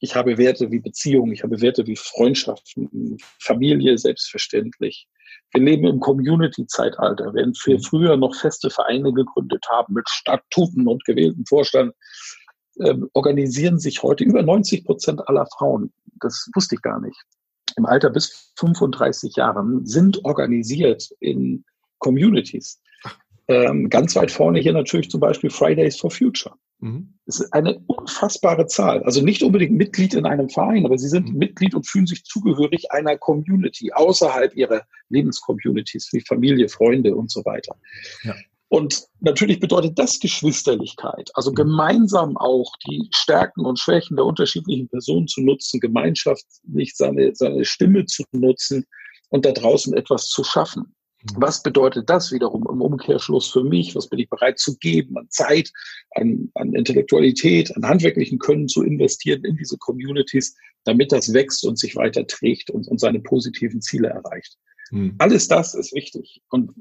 [0.00, 5.08] ich habe Werte wie Beziehungen, ich habe Werte wie Freundschaften, Familie selbstverständlich.
[5.52, 7.32] Wir leben im Community-Zeitalter.
[7.34, 7.82] Während wir mhm.
[7.82, 11.94] früher noch feste Vereine gegründet haben mit Statuten und gewählten Vorstand,
[12.80, 17.16] äh, organisieren sich heute über 90 Prozent aller Frauen, das wusste ich gar nicht,
[17.76, 21.64] im Alter bis 35 Jahren sind organisiert in
[21.98, 22.80] Communities.
[23.46, 26.54] Ähm, ganz weit vorne hier natürlich zum Beispiel Fridays for Future.
[26.80, 27.14] Mhm.
[27.26, 29.02] Das ist eine unfassbare Zahl.
[29.02, 31.38] Also nicht unbedingt Mitglied in einem Verein, aber sie sind mhm.
[31.38, 37.44] Mitglied und fühlen sich zugehörig einer Community außerhalb ihrer Lebenscommunities wie Familie, Freunde und so
[37.44, 37.76] weiter.
[38.22, 38.34] Ja.
[38.68, 41.54] Und natürlich bedeutet das Geschwisterlichkeit, also mhm.
[41.54, 48.04] gemeinsam auch die Stärken und Schwächen der unterschiedlichen Personen zu nutzen, gemeinschaftlich seine, seine Stimme
[48.04, 48.86] zu nutzen
[49.30, 50.94] und da draußen etwas zu schaffen.
[51.22, 51.36] Mhm.
[51.40, 53.94] Was bedeutet das wiederum im Umkehrschluss für mich?
[53.96, 55.72] Was bin ich bereit zu geben an Zeit,
[56.10, 60.54] an, an Intellektualität, an handwerklichen Können zu investieren in diese Communities,
[60.84, 64.58] damit das wächst und sich weiter trägt und, und seine positiven Ziele erreicht?
[64.90, 65.14] Hm.
[65.18, 66.42] Alles das ist wichtig.
[66.48, 66.72] Und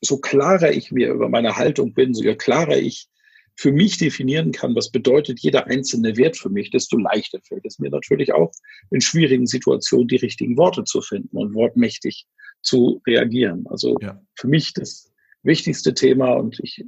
[0.00, 3.08] so klarer ich mir über meine Haltung bin, so klarer ich
[3.56, 7.78] für mich definieren kann, was bedeutet jeder einzelne Wert für mich, desto leichter fällt es
[7.78, 8.52] mir natürlich auch,
[8.90, 12.26] in schwierigen Situationen die richtigen Worte zu finden und wortmächtig
[12.62, 13.66] zu reagieren.
[13.68, 14.18] Also ja.
[14.34, 16.84] für mich das wichtigste Thema und ich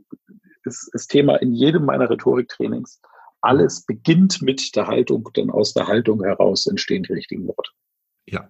[0.64, 3.00] ist das Thema in jedem meiner Rhetoriktrainings.
[3.40, 7.70] Alles beginnt mit der Haltung, dann aus der Haltung heraus entstehen die richtigen Worte.
[8.26, 8.48] Ja,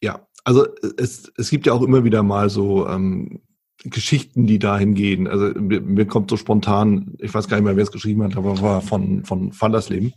[0.00, 0.27] ja.
[0.44, 3.40] Also es, es gibt ja auch immer wieder mal so ähm,
[3.84, 5.28] Geschichten, die dahin gehen.
[5.28, 8.36] Also mir, mir, kommt so spontan, ich weiß gar nicht mehr, wer es geschrieben hat,
[8.36, 10.12] aber war von, von Fallersleben.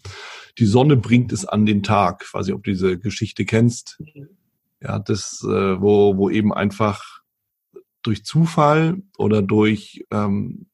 [0.58, 2.24] Die Sonne bringt es an den Tag.
[2.26, 4.00] Ich weiß nicht, ob du diese Geschichte kennst.
[4.00, 4.30] Mhm.
[4.82, 7.22] Ja, das, äh, wo, wo eben einfach
[8.02, 10.66] durch Zufall oder durch ähm,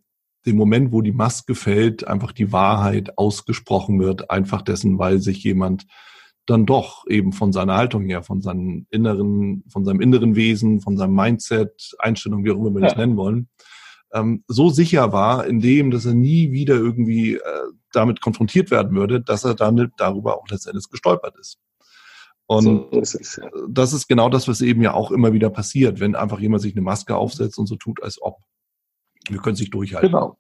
[0.46, 5.44] den Moment, wo die Maske fällt, einfach die Wahrheit ausgesprochen wird, einfach dessen, weil sich
[5.44, 5.86] jemand
[6.48, 10.98] dann doch eben von seiner Haltung her, von seinem inneren, von seinem inneren Wesen, von
[10.98, 13.00] seinem Mindset, Einstellung, wie auch immer wir das ja.
[13.00, 13.50] nennen wollen,
[14.14, 17.42] ähm, so sicher war, in dem, dass er nie wieder irgendwie äh,
[17.92, 21.60] damit konfrontiert werden würde, dass er dann darüber auch letztendlich gestolpert ist.
[22.46, 23.50] Und so ist es, ja.
[23.70, 26.74] das ist genau das, was eben ja auch immer wieder passiert, wenn einfach jemand sich
[26.74, 28.38] eine Maske aufsetzt und so tut, als ob.
[29.34, 30.12] Wir können sich durchhalten.
[30.12, 30.38] Genau.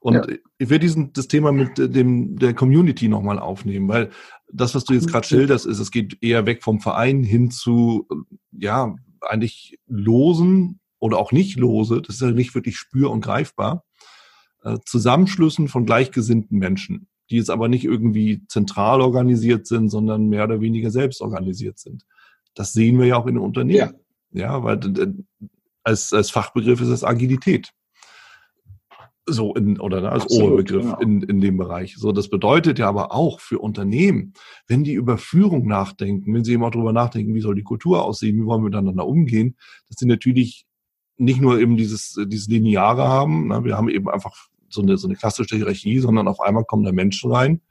[0.00, 0.26] Und ja.
[0.58, 4.10] ich will diesen, das Thema mit dem, der Community nochmal aufnehmen, weil
[4.52, 8.06] das, was du jetzt gerade schilderst, ist, es geht eher weg vom Verein hin zu,
[8.52, 13.84] ja, eigentlich losen oder auch nicht lose, das ist ja nicht wirklich spür- und greifbar,
[14.62, 20.44] äh, Zusammenschlüssen von gleichgesinnten Menschen die jetzt aber nicht irgendwie zentral organisiert sind, sondern mehr
[20.44, 22.04] oder weniger selbst organisiert sind.
[22.54, 23.94] Das sehen wir ja auch in den Unternehmen.
[24.30, 25.24] Ja, ja weil
[25.82, 27.70] als, als Fachbegriff ist es Agilität.
[29.26, 30.98] So in, oder als Absolut, Oberbegriff genau.
[31.00, 31.96] in, in dem Bereich.
[31.96, 34.34] So, das bedeutet ja aber auch für Unternehmen,
[34.66, 38.04] wenn die über Führung nachdenken, wenn sie eben auch darüber nachdenken, wie soll die Kultur
[38.04, 39.56] aussehen, wie wollen wir miteinander umgehen,
[39.88, 40.66] dass sie natürlich
[41.16, 43.64] nicht nur eben dieses, dieses Lineare haben, ne?
[43.64, 46.92] wir haben eben einfach so eine, so eine klassische Hierarchie, sondern auf einmal kommen da
[46.92, 47.62] Menschen rein,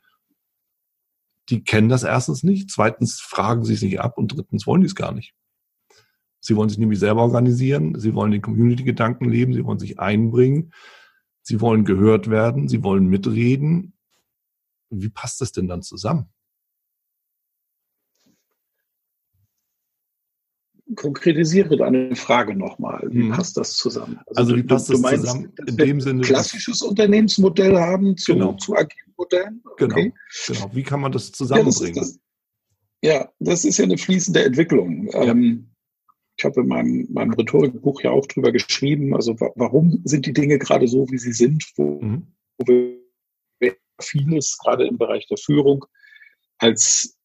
[1.49, 4.87] die kennen das erstens nicht, zweitens fragen sie es nicht ab und drittens wollen die
[4.87, 5.33] es gar nicht.
[6.39, 10.73] Sie wollen sich nämlich selber organisieren, sie wollen den Community-Gedanken leben, sie wollen sich einbringen,
[11.43, 13.93] sie wollen gehört werden, sie wollen mitreden.
[14.89, 16.33] Wie passt das denn dann zusammen?
[20.95, 23.07] konkretisiere deine Frage nochmal.
[23.09, 23.31] Wie mhm.
[23.31, 24.19] passt das zusammen?
[24.27, 26.21] Also, also wie passt du, das du meinst, zusammen in dem Sinne?
[26.21, 28.53] Klassisches Unternehmensmodell haben zu, genau.
[28.53, 29.63] zu agilen Modellen?
[29.77, 29.95] Genau.
[29.95, 30.13] Okay.
[30.47, 30.59] Genau.
[30.59, 30.75] genau.
[30.75, 31.95] Wie kann man das zusammenbringen?
[31.95, 32.19] Ja das, das,
[33.01, 35.09] ja, das ist ja eine fließende Entwicklung.
[35.11, 35.23] Ja.
[35.23, 35.72] Ähm,
[36.37, 40.57] ich habe in meinem, meinem Rhetorikbuch ja auch drüber geschrieben, also warum sind die Dinge
[40.57, 42.27] gerade so, wie sie sind, wo, mhm.
[42.57, 42.65] wo
[43.59, 45.85] wir vieles gerade im Bereich der Führung
[46.57, 47.17] als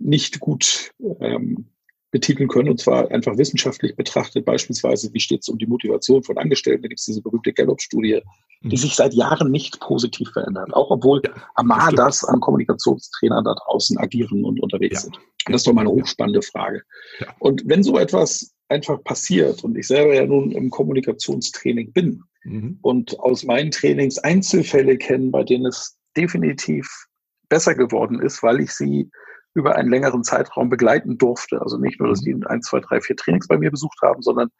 [0.00, 1.68] nicht gut ähm,
[2.10, 6.38] betiteln können, und zwar einfach wissenschaftlich betrachtet, beispielsweise, wie steht es um die Motivation von
[6.38, 8.20] Angestellten, da gibt es diese berühmte Gallup-Studie,
[8.62, 8.76] die mhm.
[8.76, 14.44] sich seit Jahren nicht positiv verändert, auch obwohl ja, das an Kommunikationstrainern da draußen agieren
[14.44, 15.00] und unterwegs ja.
[15.00, 15.16] sind.
[15.16, 16.82] Und das ist doch mal eine hochspannende Frage.
[17.20, 17.28] Ja.
[17.38, 22.78] Und wenn so etwas einfach passiert und ich selber ja nun im Kommunikationstraining bin mhm.
[22.82, 27.06] und aus meinen Trainings Einzelfälle kenne, bei denen es definitiv
[27.48, 29.10] besser geworden ist, weil ich sie
[29.54, 31.60] über einen längeren Zeitraum begleiten durfte.
[31.60, 34.50] Also nicht nur, dass die ein, zwei, drei, vier Trainings bei mir besucht haben, sondern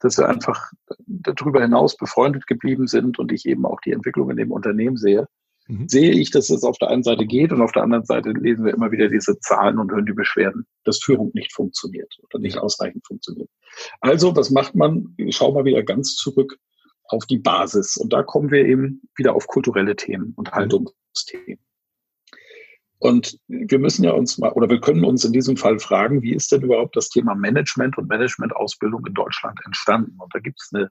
[0.00, 0.70] dass wir einfach
[1.06, 5.26] darüber hinaus befreundet geblieben sind und ich eben auch die Entwicklung in dem Unternehmen sehe,
[5.66, 5.88] mhm.
[5.88, 8.64] sehe ich, dass es auf der einen Seite geht und auf der anderen Seite lesen
[8.64, 12.58] wir immer wieder diese Zahlen und hören die Beschwerden, dass Führung nicht funktioniert oder nicht
[12.58, 13.48] ausreichend funktioniert.
[14.00, 15.14] Also, was macht man?
[15.16, 16.58] Ich schaue mal wieder ganz zurück
[17.08, 20.54] auf die Basis und da kommen wir eben wieder auf kulturelle Themen und mhm.
[20.54, 21.64] Haltungsthemen.
[23.04, 26.32] Und wir müssen ja uns mal, oder wir können uns in diesem Fall fragen, wie
[26.32, 30.16] ist denn überhaupt das Thema Management und Managementausbildung in Deutschland entstanden?
[30.16, 30.90] Und da gibt es eine,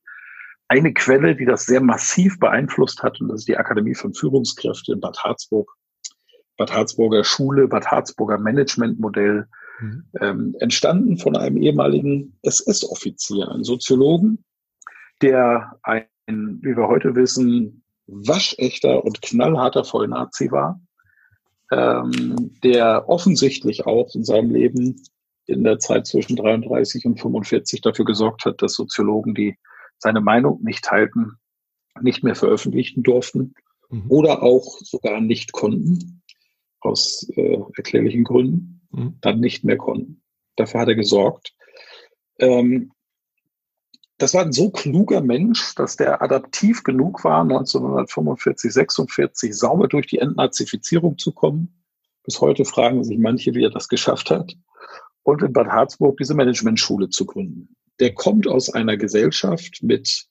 [0.67, 4.93] eine Quelle, die das sehr massiv beeinflusst hat, und das ist die Akademie von Führungskräften
[4.93, 5.71] in Bad Harzburg.
[6.56, 9.47] Bad Harzburger Schule, Bad Harzburger Managementmodell,
[9.80, 10.04] mhm.
[10.21, 14.45] ähm, entstanden von einem ehemaligen SS-Offizier, einem Soziologen,
[15.23, 20.80] der ein, wie wir heute wissen, waschechter und knallharter Vollnazi war
[21.73, 25.01] ähm, der offensichtlich auch in seinem Leben
[25.45, 29.57] in der Zeit zwischen 33 und 45 dafür gesorgt hat, dass Soziologen, die
[29.97, 31.38] seine Meinung nicht teilten,
[32.01, 33.53] nicht mehr veröffentlichen durften
[33.89, 34.05] mhm.
[34.09, 36.21] oder auch sogar nicht konnten,
[36.79, 39.17] aus äh, erklärlichen Gründen, mhm.
[39.21, 40.21] dann nicht mehr konnten.
[40.55, 41.53] Dafür hat er gesorgt.
[42.39, 42.91] Ähm,
[44.17, 50.08] das war ein so kluger Mensch, dass der adaptiv genug war, 1945, 46 sauber durch
[50.08, 51.84] die Entnazifizierung zu kommen.
[52.23, 54.56] Bis heute fragen sich manche, wie er das geschafft hat.
[55.23, 57.76] Und in Bad Harzburg diese Managementschule zu gründen.
[57.99, 60.28] Der kommt aus einer Gesellschaft mit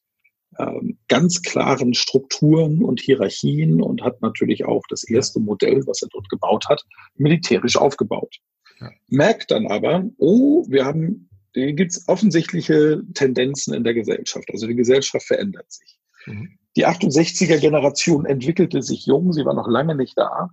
[0.59, 6.09] ähm, ganz klaren Strukturen und Hierarchien und hat natürlich auch das erste Modell, was er
[6.13, 6.83] dort gebaut hat,
[7.17, 8.37] militärisch aufgebaut.
[8.81, 8.91] Ja.
[9.09, 14.49] Merkt dann aber, oh, wir haben gibt es offensichtliche Tendenzen in der Gesellschaft.
[14.53, 15.99] Also die Gesellschaft verändert sich.
[16.27, 16.59] Mhm.
[16.77, 20.51] Die 68er Generation entwickelte sich jung, sie war noch lange nicht da,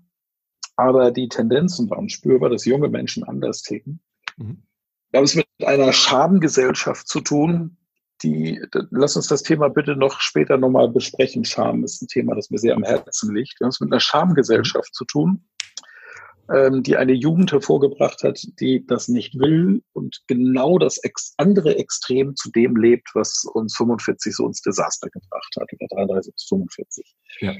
[0.75, 4.01] aber die Tendenzen waren spürbar, dass junge Menschen anders ticken.
[4.37, 4.63] Mhm.
[5.11, 7.77] Wir haben es mit einer Schamgesellschaft zu tun,
[8.21, 11.45] die, lass uns das Thema bitte noch später nochmal besprechen.
[11.45, 13.59] Scham ist ein Thema, das mir sehr am Herzen liegt.
[13.59, 15.45] Wir haben es mit einer Schamgesellschaft zu tun,
[16.53, 21.77] ähm, die eine Jugend hervorgebracht hat, die das nicht will und genau das ex andere
[21.77, 26.43] Extrem zu dem lebt, was uns 45 so ins Desaster gebracht hat, oder 33 bis
[26.45, 27.15] 45.
[27.41, 27.53] Ja.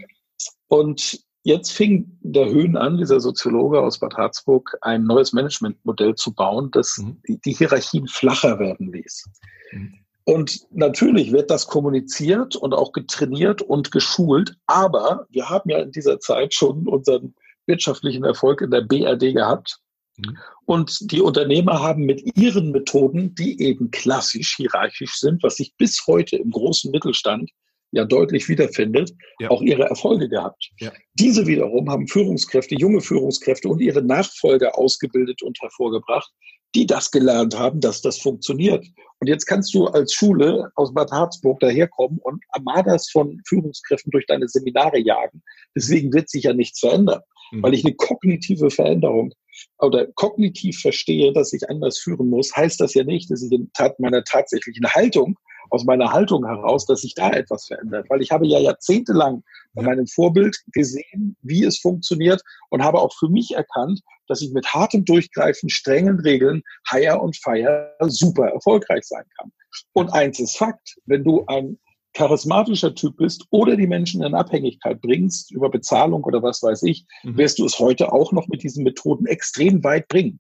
[0.68, 6.34] Und jetzt fing der Höhen an, dieser Soziologe aus Bad Harzburg, ein neues Managementmodell zu
[6.34, 7.22] bauen, das mhm.
[7.28, 9.26] die, die, Hierarchien flacher werden ließ.
[9.72, 9.94] Mhm.
[10.26, 15.92] Und natürlich wird das kommuniziert und auch getrainiert und geschult, aber wir haben ja in
[15.92, 17.34] dieser Zeit schon unseren
[17.70, 19.80] wirtschaftlichen Erfolg in der BRD gehabt.
[20.18, 20.38] Mhm.
[20.66, 26.06] Und die Unternehmer haben mit ihren Methoden, die eben klassisch hierarchisch sind, was sich bis
[26.06, 27.50] heute im großen Mittelstand
[27.92, 29.50] ja deutlich wiederfindet, ja.
[29.50, 30.70] auch ihre Erfolge gehabt.
[30.80, 30.92] Ja.
[31.16, 36.32] Diese wiederum haben Führungskräfte, junge Führungskräfte und ihre Nachfolger ausgebildet und hervorgebracht,
[36.76, 38.86] die das gelernt haben, dass das funktioniert.
[39.20, 44.28] Und jetzt kannst du als Schule aus Bad Harzburg daherkommen und Armadas von Führungskräften durch
[44.28, 45.42] deine Seminare jagen.
[45.76, 47.64] Deswegen wird sich ja nichts verändern mhm.
[47.64, 49.34] weil ich eine kognitive Veränderung
[49.80, 53.72] oder kognitiv verstehe, dass ich anders führen muss, heißt das ja nicht, dass ich in
[53.74, 55.38] Tat meiner tatsächlichen Haltung
[55.70, 58.08] aus meiner Haltung heraus, dass sich da etwas verändert.
[58.10, 63.14] Weil ich habe ja jahrzehntelang bei meinem Vorbild gesehen, wie es funktioniert und habe auch
[63.18, 69.04] für mich erkannt, dass ich mit hartem Durchgreifen, strengen Regeln, Hire und Fire super erfolgreich
[69.04, 69.52] sein kann.
[69.94, 71.78] Und eins ist Fakt, wenn du ein
[72.14, 77.06] charismatischer Typ bist oder die Menschen in Abhängigkeit bringst über Bezahlung oder was weiß ich,
[77.24, 77.38] mhm.
[77.38, 80.40] wirst du es heute auch noch mit diesen Methoden extrem weit bringen.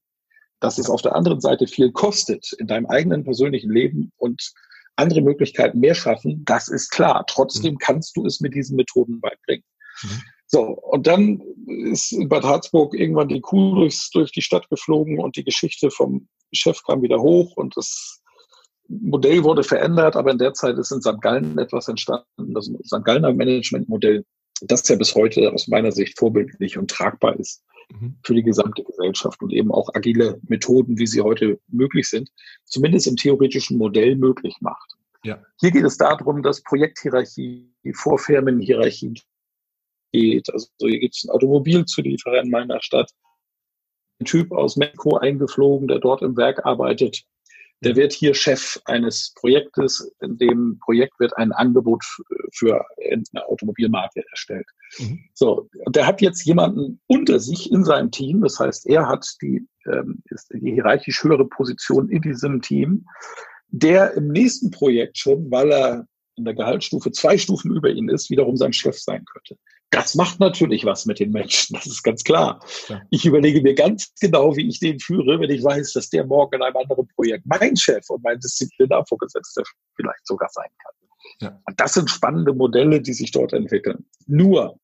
[0.60, 4.52] Dass es auf der anderen Seite viel kostet in deinem eigenen persönlichen Leben und
[4.98, 7.24] andere Möglichkeiten mehr schaffen, das ist klar.
[7.28, 7.78] Trotzdem mhm.
[7.78, 9.64] kannst du es mit diesen Methoden weit bringen.
[10.04, 10.22] Mhm.
[10.48, 15.20] So, und dann ist in Bad Harzburg irgendwann die Kuh durchs, durch die Stadt geflogen
[15.20, 18.22] und die Geschichte vom Chef kam wieder hoch und das
[18.90, 21.22] Modell wurde verändert, aber in der Zeit ist in St.
[21.22, 23.06] Gallen etwas entstanden, das St.
[23.06, 24.26] Gallener Managementmodell,
[24.62, 28.18] das ja bis heute aus meiner Sicht vorbildlich und tragbar ist mhm.
[28.24, 32.30] für die gesamte Gesellschaft und eben auch agile Methoden, wie sie heute möglich sind,
[32.66, 34.96] zumindest im theoretischen Modell möglich macht.
[35.24, 35.40] Ja.
[35.60, 39.22] Hier geht es darum, dass Projekthierarchie vor Firmenhierarchie
[40.12, 40.52] geht.
[40.52, 43.12] Also hier gibt es einen Automobilzulieferer in meiner Stadt,
[44.20, 47.24] ein Typ aus Mexiko eingeflogen, der dort im Werk arbeitet
[47.82, 50.12] der wird hier Chef eines Projektes.
[50.22, 52.04] In dem Projekt wird ein Angebot
[52.52, 54.68] für eine Automobilmarke erstellt.
[54.98, 55.24] Mhm.
[55.34, 58.42] So, der hat jetzt jemanden unter sich in seinem Team.
[58.42, 63.06] Das heißt, er hat die, ähm, ist die hierarchisch höhere Position in diesem Team,
[63.70, 68.30] der im nächsten Projekt schon, weil er in der Gehaltsstufe zwei Stufen über ihn ist,
[68.30, 69.58] wiederum sein Chef sein könnte.
[69.92, 72.64] Das macht natürlich was mit den Menschen, das ist ganz klar.
[72.88, 73.02] Ja.
[73.10, 76.56] Ich überlege mir ganz genau, wie ich den führe, wenn ich weiß, dass der morgen
[76.56, 79.64] in einem anderen Projekt mein Chef und mein Disziplinarvorgesetzter
[79.96, 80.94] vielleicht sogar sein kann.
[81.40, 81.62] Ja.
[81.66, 84.06] Und das sind spannende Modelle, die sich dort entwickeln.
[84.28, 84.80] Nur,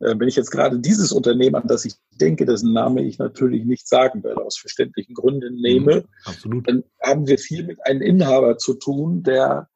[0.00, 3.64] äh, wenn ich jetzt gerade dieses Unternehmen, an das ich denke, dessen Name ich natürlich
[3.64, 6.04] nicht sagen werde, aus verständlichen Gründen nehme,
[6.44, 9.68] mhm, dann haben wir viel mit einem Inhaber zu tun, der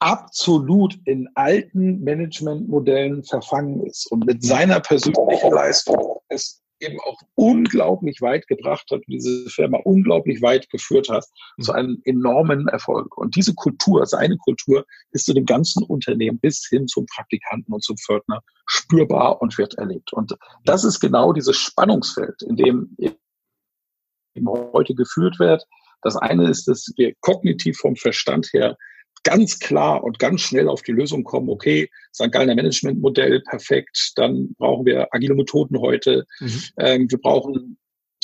[0.00, 8.20] absolut in alten Managementmodellen verfangen ist und mit seiner persönlichen Leistung es eben auch unglaublich
[8.20, 11.24] weit gebracht hat, diese Firma unglaublich weit geführt hat
[11.56, 11.62] mhm.
[11.62, 13.16] zu einem enormen Erfolg.
[13.16, 17.82] Und diese Kultur, seine Kultur, ist zu dem ganzen Unternehmen bis hin zum Praktikanten und
[17.82, 20.12] zum Pförtner spürbar und wird erlebt.
[20.12, 25.64] Und das ist genau dieses Spannungsfeld, in dem eben heute geführt wird.
[26.02, 28.76] Das eine ist, dass wir kognitiv vom Verstand her
[29.24, 32.30] ganz klar und ganz schnell auf die Lösung kommen, okay, St.
[32.30, 36.62] Gallener Managementmodell, perfekt, dann brauchen wir agile Methoden heute, mhm.
[36.78, 37.78] ähm, wir brauchen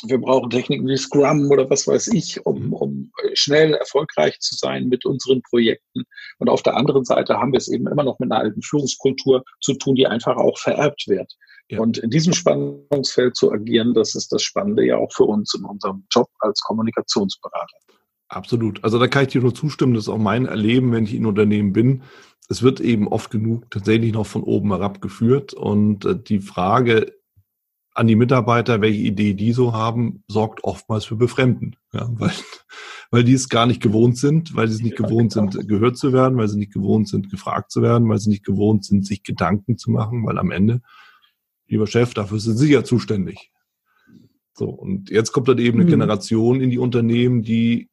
[0.06, 2.72] wir brauchen Techniken wie Scrum oder was weiß ich, um, mhm.
[2.72, 6.02] um schnell erfolgreich zu sein mit unseren Projekten.
[6.38, 9.44] Und auf der anderen Seite haben wir es eben immer noch mit einer alten Führungskultur
[9.60, 11.32] zu tun, die einfach auch vererbt wird.
[11.68, 11.80] Ja.
[11.80, 15.64] Und in diesem Spannungsfeld zu agieren, das ist das Spannende ja auch für uns in
[15.64, 17.78] unserem Job als Kommunikationsberater.
[18.28, 18.82] Absolut.
[18.82, 21.26] Also da kann ich dir nur zustimmen, das ist auch mein Erleben, wenn ich in
[21.26, 22.02] Unternehmen bin.
[22.48, 27.12] Es wird eben oft genug tatsächlich noch von oben herab geführt und äh, die Frage
[27.94, 32.32] an die Mitarbeiter, welche Idee die so haben, sorgt oftmals für Befremden, ja, weil,
[33.10, 36.12] weil die es gar nicht gewohnt sind, weil sie es nicht gewohnt sind, gehört zu
[36.12, 39.22] werden, weil sie nicht gewohnt sind, gefragt zu werden, weil sie nicht gewohnt sind, sich
[39.22, 40.82] Gedanken zu machen, weil am Ende,
[41.68, 43.52] lieber Chef, dafür sind Sie ja zuständig.
[44.54, 45.90] So, und jetzt kommt dann eben eine mhm.
[45.90, 47.90] Generation in die Unternehmen, die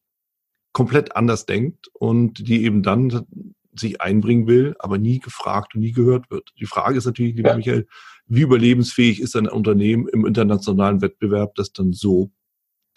[0.74, 3.26] komplett anders denkt und die eben dann
[3.74, 6.54] sich einbringen will, aber nie gefragt und nie gehört wird.
[6.60, 7.56] Die Frage ist natürlich, lieber ja.
[7.56, 7.88] Michael,
[8.28, 12.32] wie überlebensfähig ist ein Unternehmen im internationalen Wettbewerb, das dann so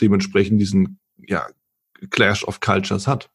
[0.00, 1.46] dementsprechend diesen ja,
[2.10, 3.30] Clash of Cultures hat?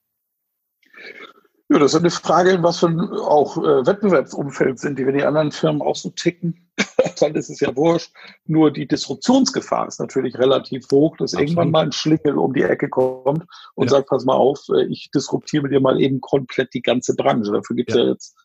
[1.71, 5.15] Ja, das ist eine Frage, in was für ein auch äh, Wettbewerbsumfeld sind die, wenn
[5.15, 6.67] die anderen Firmen auch so ticken,
[7.19, 8.11] dann ist es ja wurscht.
[8.45, 11.49] Nur die Disruptionsgefahr ist natürlich relativ hoch, dass Absolut.
[11.49, 13.97] irgendwann mal ein Schlingel um die Ecke kommt und ja.
[13.97, 17.51] sagt, pass mal auf, äh, ich disruptiere dir mal eben komplett die ganze Branche.
[17.51, 18.03] Dafür gibt es ja.
[18.03, 18.35] ja jetzt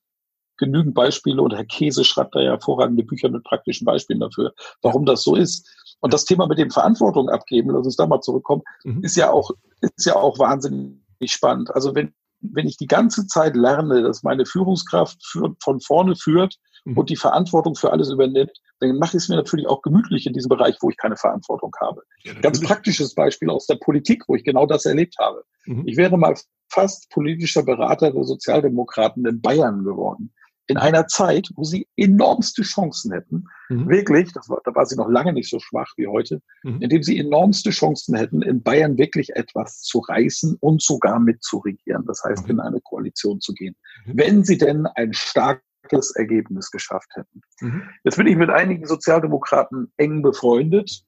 [0.59, 5.07] genügend Beispiele und Herr Käse schreibt da ja hervorragende Bücher mit praktischen Beispielen dafür, warum
[5.07, 5.67] das so ist.
[6.01, 9.03] Und das Thema mit dem Verantwortung abgeben, lass uns da mal zurückkommen, mhm.
[9.03, 11.75] ist ja auch, ist ja auch wahnsinnig spannend.
[11.75, 12.13] Also wenn
[12.53, 16.99] wenn ich die ganze Zeit lerne, dass meine Führungskraft für, von vorne führt mhm.
[16.99, 20.33] und die Verantwortung für alles übernimmt, dann mache ich es mir natürlich auch gemütlich in
[20.33, 22.03] diesem Bereich, wo ich keine Verantwortung habe.
[22.25, 25.45] Ja, Ganz praktisches Beispiel aus der Politik, wo ich genau das erlebt habe.
[25.67, 25.85] Mhm.
[25.87, 26.35] Ich wäre mal
[26.69, 30.33] fast politischer Berater der Sozialdemokraten in Bayern geworden
[30.67, 33.89] in einer Zeit, wo sie enormste Chancen hätten, mhm.
[33.89, 36.81] wirklich, das war, da war sie noch lange nicht so schwach wie heute, mhm.
[36.81, 42.23] indem sie enormste Chancen hätten, in Bayern wirklich etwas zu reißen und sogar mitzuregieren, das
[42.25, 42.51] heißt, mhm.
[42.51, 44.13] in eine Koalition zu gehen, mhm.
[44.17, 47.43] wenn sie denn ein starkes Ergebnis geschafft hätten.
[47.61, 47.83] Mhm.
[48.05, 51.05] Jetzt bin ich mit einigen Sozialdemokraten eng befreundet.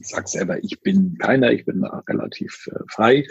[0.00, 3.26] Ich sage selber, ich bin keiner, ich bin relativ äh, frei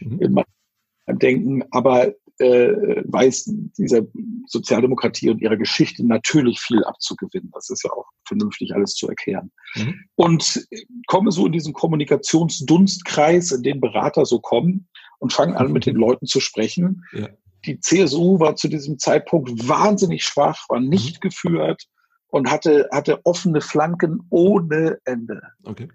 [0.00, 0.20] mhm.
[0.20, 4.02] in meinem Denken, aber äh, weiß dieser
[4.46, 7.50] Sozialdemokratie und ihrer Geschichte natürlich viel abzugewinnen.
[7.52, 9.52] Das ist ja auch vernünftig alles zu erklären.
[9.76, 10.00] Mhm.
[10.16, 10.66] Und
[11.06, 15.96] komme so in diesen Kommunikationsdunstkreis, in den Berater so kommen und fange an, mit den
[15.96, 17.04] Leuten zu sprechen.
[17.12, 17.28] Ja.
[17.66, 21.28] Die CSU war zu diesem Zeitpunkt wahnsinnig schwach, war nicht mhm.
[21.28, 21.84] geführt
[22.28, 25.40] und hatte, hatte offene Flanken ohne Ende.
[25.62, 25.88] Okay.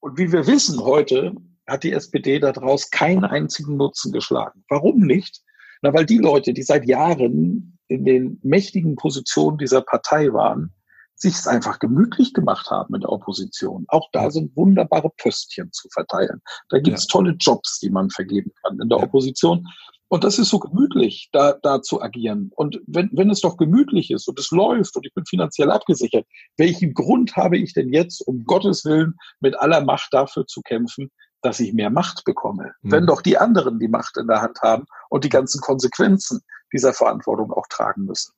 [0.00, 1.34] Und wie wir wissen heute,
[1.66, 4.64] hat die SPD daraus keinen einzigen Nutzen geschlagen.
[4.68, 5.42] Warum nicht?
[5.84, 10.72] Na, weil die Leute, die seit Jahren in den mächtigen Positionen dieser Partei waren,
[11.14, 13.84] sich es einfach gemütlich gemacht haben in der Opposition.
[13.88, 16.40] Auch da sind wunderbare Pöstchen zu verteilen.
[16.70, 17.08] Da gibt es ja.
[17.12, 19.04] tolle Jobs, die man vergeben kann in der ja.
[19.04, 19.66] Opposition.
[20.08, 22.50] Und das ist so gemütlich, da, da zu agieren.
[22.54, 26.26] Und wenn, wenn es doch gemütlich ist und es läuft und ich bin finanziell abgesichert,
[26.56, 31.10] welchen Grund habe ich denn jetzt, um Gottes Willen, mit aller Macht dafür zu kämpfen,
[31.44, 32.74] dass ich mehr Macht bekomme?
[32.82, 32.92] Mhm.
[32.92, 36.40] Wenn doch die anderen die Macht in der Hand haben und die ganzen Konsequenzen
[36.72, 38.32] dieser Verantwortung auch tragen müssen.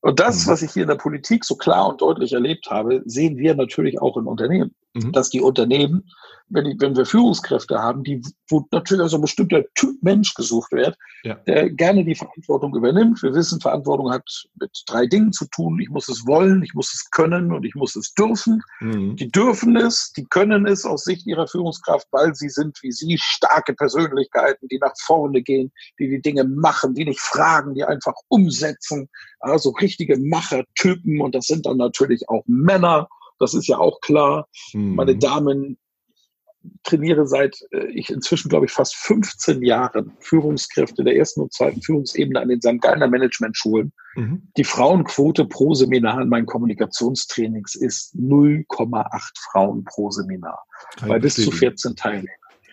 [0.00, 0.50] Und das, mhm.
[0.50, 4.00] was ich hier in der Politik so klar und deutlich erlebt habe, sehen wir natürlich
[4.02, 4.74] auch in Unternehmen.
[4.94, 5.12] Mhm.
[5.12, 6.08] Dass die Unternehmen,
[6.48, 10.70] wenn, die, wenn wir Führungskräfte haben, die, wo natürlich also ein bestimmter Typ Mensch gesucht
[10.72, 11.34] wird, ja.
[11.46, 13.22] der gerne die Verantwortung übernimmt.
[13.22, 14.22] Wir wissen, Verantwortung hat
[14.60, 15.80] mit drei Dingen zu tun.
[15.80, 18.62] Ich muss es wollen, ich muss es können und ich muss es dürfen.
[18.80, 19.16] Mhm.
[19.16, 23.18] Die dürfen es, die können es aus Sicht ihrer Führungskraft, weil sie sind wie sie
[23.18, 28.14] starke Persönlichkeiten, die nach vorne gehen, die die Dinge machen, die nicht fragen, die einfach
[28.28, 29.08] umsetzen.
[29.40, 33.08] Also richtige Machertypen und das sind dann natürlich auch Männer
[33.38, 34.48] das ist ja auch klar.
[34.72, 34.94] Mhm.
[34.94, 35.78] Meine Damen,
[36.82, 41.82] trainiere seit äh, ich inzwischen, glaube ich, fast 15 Jahren Führungskräfte der ersten und zweiten
[41.82, 42.80] Führungsebene an den St.
[42.80, 43.92] Gallner Management-Schulen.
[44.16, 44.48] Mhm.
[44.56, 49.20] Die Frauenquote pro Seminar in meinen Kommunikationstrainings ist 0,8
[49.50, 50.64] Frauen pro Seminar
[50.96, 52.28] Kein bei bis zu 14 Teilnehmern.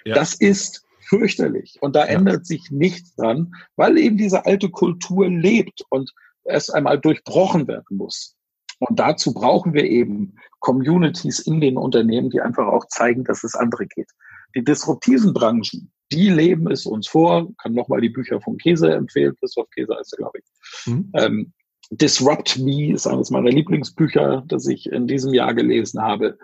[0.06, 0.16] Ja.
[0.16, 1.78] Das ist fürchterlich.
[1.82, 2.18] Und da ja.
[2.18, 6.12] ändert sich nichts dran, weil eben diese alte Kultur lebt und
[6.44, 8.36] erst einmal durchbrochen werden muss.
[8.82, 13.54] Und dazu brauchen wir eben Communities in den Unternehmen, die einfach auch zeigen, dass es
[13.54, 14.10] andere geht.
[14.56, 17.48] Die disruptiven Branchen, die leben es uns vor.
[17.62, 19.36] Kann nochmal die Bücher von Käse empfehlen.
[19.40, 20.88] Christoph Käse heißt er, glaube ich.
[20.88, 21.12] Mhm.
[21.14, 21.54] Ähm,
[21.92, 26.40] Disrupt Me ist eines meiner Lieblingsbücher, das ich in diesem Jahr gelesen habe,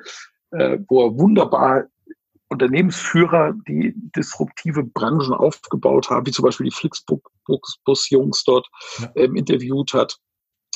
[0.52, 1.86] äh, wo er wunderbar
[2.50, 8.70] Unternehmensführer, die disruptive Branchen aufgebaut haben, wie zum Beispiel die Flixbus-Jungs dort
[9.16, 10.20] ähm, interviewt hat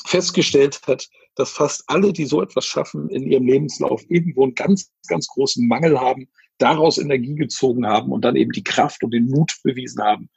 [0.06, 4.92] festgestellt hat, dass fast alle, die so etwas schaffen, in ihrem Lebenslauf irgendwo einen ganz,
[5.08, 6.28] ganz großen Mangel haben,
[6.58, 10.30] daraus Energie gezogen haben und dann eben die Kraft und den Mut bewiesen haben,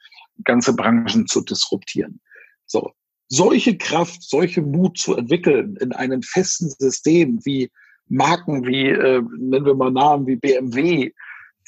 [0.43, 2.19] ganze Branchen zu disruptieren.
[2.65, 2.91] So.
[3.27, 7.71] Solche Kraft, solche Mut zu entwickeln in einem festen System wie
[8.07, 11.11] Marken wie, äh, nennen wir mal Namen wie BMW,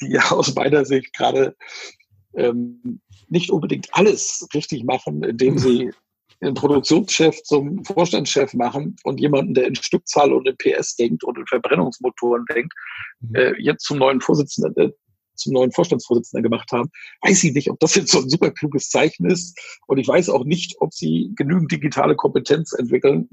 [0.00, 1.56] die ja aus meiner Sicht gerade
[2.34, 5.90] ähm, nicht unbedingt alles richtig machen, indem sie
[6.42, 11.38] den Produktionschef zum Vorstandschef machen und jemanden, der in Stückzahl und in PS denkt und
[11.38, 12.72] in Verbrennungsmotoren denkt,
[13.20, 13.34] mhm.
[13.34, 14.92] äh, jetzt zum neuen Vorsitzenden, äh,
[15.34, 16.90] zum neuen Vorstandsvorsitzenden gemacht haben,
[17.22, 19.58] weiß ich nicht, ob das jetzt so ein super kluges Zeichen ist.
[19.86, 23.28] Und ich weiß auch nicht, ob sie genügend digitale Kompetenz entwickeln,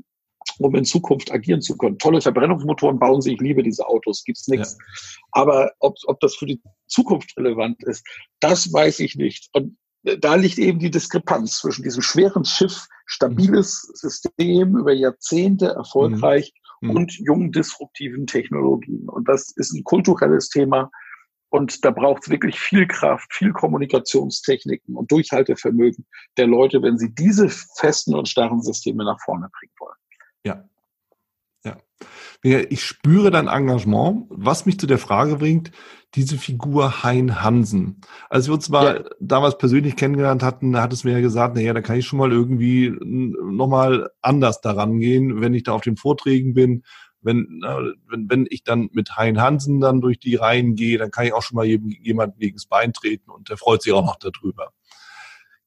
[0.60, 1.98] um in Zukunft agieren zu können.
[1.98, 4.78] Tolle Verbrennungsmotoren bauen sie, ich liebe diese Autos, gibt's nichts.
[4.80, 4.86] Ja.
[5.32, 8.06] Aber ob, ob das für die Zukunft relevant ist,
[8.40, 9.50] das weiß ich nicht.
[9.54, 9.78] Und
[10.20, 13.82] da liegt eben die Diskrepanz zwischen diesem schweren Schiff, stabiles.
[13.94, 16.90] System über Jahrzehnte erfolgreich mhm.
[16.92, 19.10] und jungen disruptiven Technologien.
[19.10, 20.92] Und das ist ein kulturelles Thema.
[21.50, 26.06] Und da braucht es wirklich viel Kraft, viel Kommunikationstechniken und Durchhaltevermögen
[26.38, 29.98] der Leute, wenn sie diese festen und starren Systeme nach vorne bringen wollen.
[30.44, 30.64] Ja,
[32.44, 35.72] ich spüre dein Engagement, was mich zu der Frage bringt,
[36.14, 38.02] diese Figur Hein Hansen.
[38.30, 39.10] Als wir uns mal ja.
[39.20, 42.32] damals persönlich kennengelernt hatten, hat es mir ja gesagt, naja, da kann ich schon mal
[42.32, 46.84] irgendwie nochmal anders daran gehen, wenn ich da auf den Vorträgen bin.
[47.22, 47.62] Wenn,
[48.08, 51.34] wenn, wenn ich dann mit Hein Hansen dann durch die Reihen gehe, dann kann ich
[51.34, 54.70] auch schon mal jemand gegen das Bein treten und der freut sich auch noch darüber.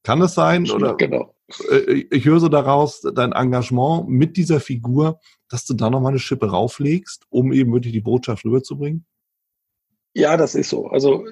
[0.05, 0.70] Kann das sein?
[0.70, 0.94] Oder?
[0.94, 1.34] Genau.
[1.70, 6.18] Äh, ich höre so daraus, dein Engagement mit dieser Figur, dass du da nochmal eine
[6.18, 9.07] Schippe rauflegst, um eben wirklich die Botschaft rüberzubringen?
[10.14, 10.88] Ja, das ist so.
[10.88, 11.26] Also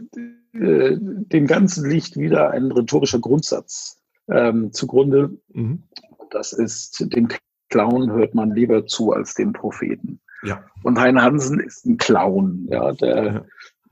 [0.53, 5.39] äh, dem Ganzen liegt wieder ein rhetorischer Grundsatz ähm, zugrunde.
[5.53, 5.83] Mhm.
[6.31, 7.29] Das ist, dem
[7.69, 10.21] Clown hört man lieber zu als dem Propheten.
[10.43, 10.65] Ja.
[10.83, 13.45] Und Hein Hansen ist ein Clown, ja, der ja.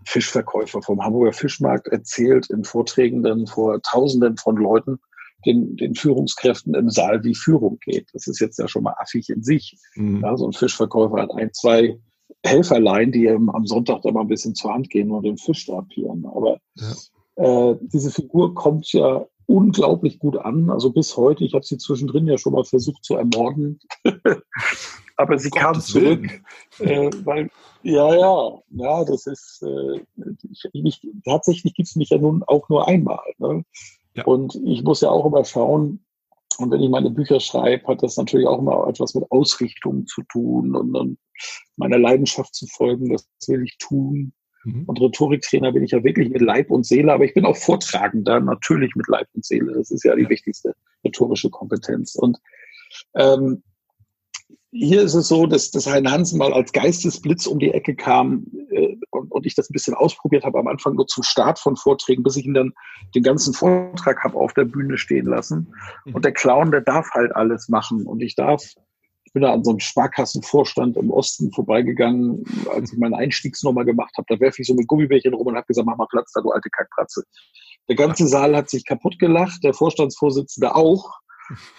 [0.06, 5.00] Fischverkäufer vom Hamburger Fischmarkt erzählt in Vorträgen dann vor Tausenden von Leuten
[5.46, 8.08] den, den Führungskräften im Saal, wie Führung geht.
[8.12, 9.76] Das ist jetzt ja schon mal affig in sich.
[9.94, 10.22] Mhm.
[10.22, 11.98] Ja, so ein Fischverkäufer hat ein, zwei
[12.44, 15.66] Helferlein, die ihm am Sonntag da mal ein bisschen zur Hand gehen und den Fisch
[15.66, 16.26] drapieren.
[16.26, 17.70] Aber ja.
[17.70, 20.70] äh, diese Figur kommt ja unglaublich gut an.
[20.70, 23.80] Also bis heute, ich habe sie zwischendrin ja schon mal versucht zu ermorden.
[25.16, 26.28] Aber sie kam zurück,
[26.80, 27.48] äh, weil,
[27.82, 30.00] ja, ja, ja, das ist, äh,
[30.50, 33.22] ich, ich, tatsächlich gibt es mich ja nun auch nur einmal.
[33.38, 33.64] Ne?
[34.14, 34.24] Ja.
[34.24, 36.04] Und ich muss ja auch immer schauen,
[36.58, 40.22] und wenn ich meine Bücher schreibe, hat das natürlich auch immer etwas mit Ausrichtung zu
[40.22, 41.18] tun und, und
[41.76, 44.32] meiner Leidenschaft zu folgen, das will ich tun.
[44.64, 44.84] Mhm.
[44.86, 48.40] Und Rhetoriktrainer bin ich ja wirklich mit Leib und Seele, aber ich bin auch Vortragender,
[48.40, 49.72] natürlich mit Leib und Seele.
[49.74, 50.28] Das ist ja die ja.
[50.28, 52.14] wichtigste rhetorische Kompetenz.
[52.14, 52.38] Und
[53.16, 53.62] ähm,
[54.74, 58.44] hier ist es so, dass, dass Hein Hansen mal als Geistesblitz um die Ecke kam
[58.70, 61.76] äh, und, und ich das ein bisschen ausprobiert habe, am Anfang nur zum Start von
[61.76, 62.72] Vorträgen, bis ich ihn dann
[63.14, 65.72] den ganzen Vortrag habe auf der Bühne stehen lassen.
[66.04, 66.16] Mhm.
[66.16, 68.04] Und der Clown, der darf halt alles machen.
[68.04, 68.62] Und ich darf,
[69.24, 72.44] ich bin da an so einem Sparkassenvorstand im Osten vorbeigegangen,
[72.74, 74.26] als ich meine Einstiegsnummer gemacht habe.
[74.28, 76.50] Da werfe ich so mit Gummibärchen rum und habe gesagt, mach mal Platz da, du
[76.50, 77.22] alte Kackpratze.
[77.88, 81.12] Der ganze Saal hat sich kaputt gelacht, der Vorstandsvorsitzende auch.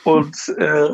[0.04, 0.90] Und äh,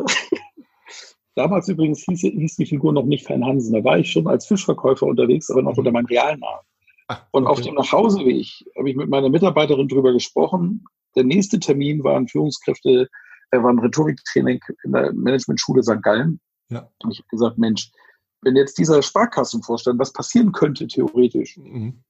[1.36, 3.74] Damals übrigens hieß, hieß, die Figur noch nicht Fan Hansen.
[3.74, 6.66] Da war ich schon als Fischverkäufer unterwegs, aber noch unter meinem Realnamen.
[7.08, 7.28] Ach, okay.
[7.32, 10.84] Und auf dem Nachhauseweg habe ich mit meiner Mitarbeiterin drüber gesprochen.
[11.16, 13.10] Der nächste Termin waren Führungskräfte,
[13.52, 16.02] er war ein Rhetoriktraining in der Managementschule St.
[16.02, 16.40] Gallen.
[16.70, 16.90] Ja.
[17.04, 17.92] Und ich habe gesagt, Mensch,
[18.42, 22.02] wenn jetzt dieser Sparkassenvorstand, was passieren könnte theoretisch, mhm.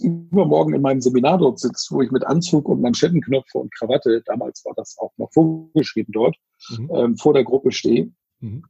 [0.00, 4.64] übermorgen in meinem Seminar dort sitzt, wo ich mit Anzug und Manschettenknöpfe und Krawatte, damals
[4.64, 6.36] war das auch noch vorgeschrieben dort,
[6.70, 6.90] mhm.
[6.94, 8.10] ähm, vor der Gruppe stehe,
[8.40, 8.64] Mhm.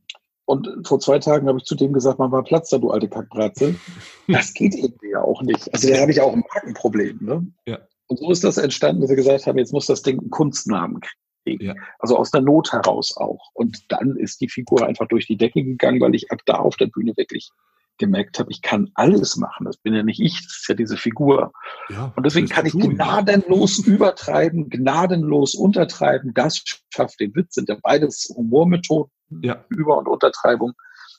[0.47, 3.09] Und vor zwei Tagen habe ich zu dem gesagt, man war Platz da, du alte
[3.09, 3.75] Kackbratze.
[4.29, 5.73] Das geht irgendwie ja auch nicht.
[5.73, 7.19] Also da habe ich auch ein Markenproblem.
[7.21, 7.47] Ne?
[7.67, 7.79] Ja.
[8.09, 11.01] Und so ist das entstanden, dass wir gesagt haben, jetzt muss das Ding einen Kunstnamen
[11.45, 11.65] kriegen.
[11.65, 11.75] Ja.
[12.01, 13.51] Also aus der Not heraus auch.
[13.55, 16.77] Und dann ist die Figur einfach durch die Decke gegangen, weil ich ab da auf
[16.77, 17.51] der Bühne wirklich
[17.99, 19.65] gemerkt habe, ich kann alles machen.
[19.65, 21.53] Das bin ja nicht ich, das ist ja diese Figur.
[21.89, 26.35] Ja, und deswegen kann ich gnadenlos übertreiben, gnadenlos untertreiben.
[26.35, 29.11] Das schafft den Witz, sind ja beides Humormethoden
[29.43, 29.65] ja.
[29.69, 30.73] Über- und Untertreibung.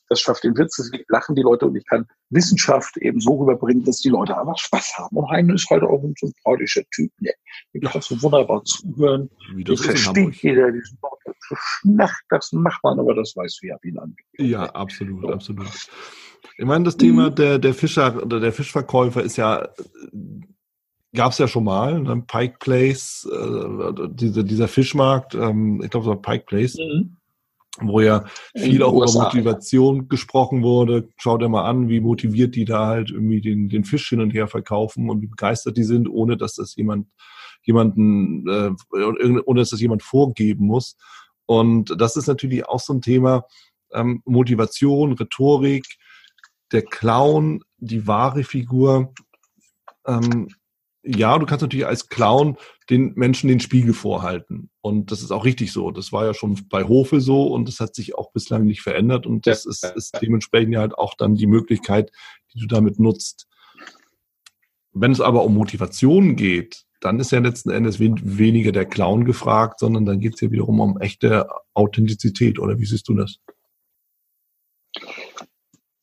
[0.10, 3.84] Das schafft den Witz, deswegen lachen die Leute und ich kann Wissenschaft eben so rüberbringen,
[3.84, 5.18] dass die Leute einfach Spaß haben.
[5.18, 7.12] Und Heine ist halt auch ein sympathischer Typ.
[7.20, 7.32] Ne?
[7.74, 9.30] Ich kann so wunderbar zuhören.
[9.54, 10.98] Wie das versteht jeder diesen.
[11.54, 14.16] Schnacht, das macht man, aber das weiß wie wie lange.
[14.38, 15.30] Ja, absolut, so.
[15.30, 15.68] absolut.
[16.58, 17.36] Ich meine, das Thema mhm.
[17.36, 19.70] der, der Fischer oder der Fischverkäufer ist ja
[21.16, 22.24] gab es ja schon mal, ne?
[22.28, 26.78] Pike Place, äh, diese, dieser Fischmarkt, ähm, ich glaube, es war Pike Place.
[26.78, 27.17] Mhm
[27.80, 28.26] wo ja
[28.56, 31.10] viel auch über Motivation gesprochen wurde.
[31.18, 34.32] Schaut dir mal an, wie motiviert die da halt irgendwie den, den Fisch hin und
[34.32, 37.08] her verkaufen und wie begeistert die sind, ohne dass das jemand
[37.64, 38.72] jemanden äh,
[39.46, 40.96] ohne dass das jemand vorgeben muss.
[41.46, 43.46] Und das ist natürlich auch so ein Thema
[43.92, 45.86] ähm, Motivation, Rhetorik,
[46.72, 49.14] der Clown, die wahre Figur.
[50.06, 50.50] Ähm,
[51.08, 52.58] ja, du kannst natürlich als Clown
[52.90, 54.70] den Menschen den Spiegel vorhalten.
[54.82, 55.92] Und das ist auch richtig so.
[55.92, 59.26] Das war ja schon bei Hofe so und das hat sich auch bislang nicht verändert.
[59.26, 62.12] Und das ist, ist dementsprechend ja halt auch dann die Möglichkeit,
[62.54, 63.48] die du damit nutzt.
[64.94, 69.80] Wenn es aber um Motivation geht, dann ist ja letzten Endes weniger der Clown gefragt,
[69.80, 72.58] sondern dann geht es ja wiederum um echte Authentizität.
[72.58, 73.40] Oder wie siehst du das?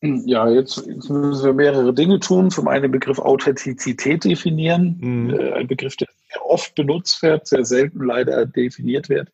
[0.05, 2.51] Ja, jetzt, jetzt, müssen wir mehrere Dinge tun.
[2.51, 4.99] Zum einen den Begriff Authentizität definieren.
[5.01, 5.31] Mhm.
[5.31, 6.09] Äh, ein Begriff, der
[6.45, 9.31] oft benutzt wird, sehr selten leider definiert wird.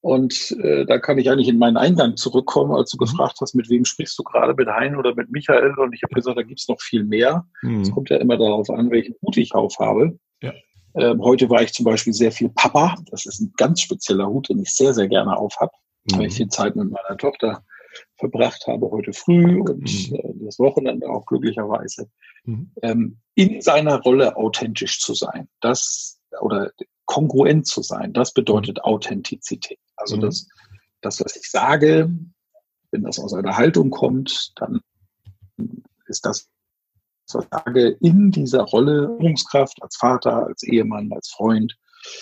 [0.00, 3.06] Und äh, da kann ich eigentlich in meinen Eingang zurückkommen, als du mhm.
[3.06, 5.74] gefragt hast, mit wem sprichst du gerade, mit Hein oder mit Michael?
[5.78, 7.46] Und ich habe gesagt, da gibt's noch viel mehr.
[7.62, 7.92] Es mhm.
[7.92, 10.18] kommt ja immer darauf an, welchen Hut ich aufhabe.
[10.42, 10.52] Ja.
[10.96, 12.96] Ähm, heute war ich zum Beispiel sehr viel Papa.
[13.10, 15.70] Das ist ein ganz spezieller Hut, den ich sehr, sehr gerne aufhab,
[16.10, 16.18] mhm.
[16.18, 17.62] weil ich viel Zeit mit meiner Tochter
[18.22, 20.14] verbracht habe heute früh und mhm.
[20.14, 22.08] äh, das Wochenende auch glücklicherweise,
[22.44, 22.70] mhm.
[22.82, 25.48] ähm, in seiner Rolle authentisch zu sein.
[25.60, 26.70] Das oder
[27.06, 28.84] kongruent zu sein, das bedeutet mhm.
[28.84, 29.80] Authentizität.
[29.96, 30.20] Also mhm.
[30.20, 30.46] das,
[31.00, 32.10] das, was ich sage,
[32.92, 34.80] wenn das aus einer Haltung kommt, dann
[36.06, 36.48] ist das,
[37.32, 41.76] was ich sage, in dieser Rolle Führungskraft als Vater, als Ehemann, als Freund,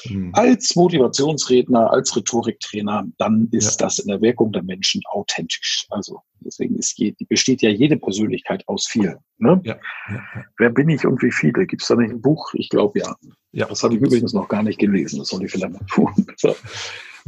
[0.09, 0.31] Mhm.
[0.35, 3.87] Als Motivationsredner, als Rhetoriktrainer, dann ist ja.
[3.87, 5.87] das in der Wirkung der Menschen authentisch.
[5.91, 9.17] Also deswegen ist je, besteht ja jede Persönlichkeit aus vielen.
[9.39, 9.61] Ne?
[9.65, 9.79] Ja.
[10.09, 10.23] Ja.
[10.59, 11.67] Wer bin ich und wie viele?
[11.67, 12.53] Gibt es da nicht ein Buch?
[12.55, 13.17] Ich glaube ja.
[13.53, 13.67] ja.
[13.67, 15.19] Das habe ich übrigens noch gar nicht gelesen.
[15.19, 16.27] Das soll ich vielleicht mal tun.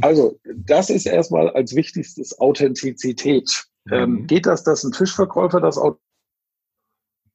[0.01, 3.65] Also das ist erstmal als wichtigstes Authentizität.
[3.85, 3.93] Mhm.
[3.93, 5.77] Ähm, geht das, dass ein Fischverkäufer das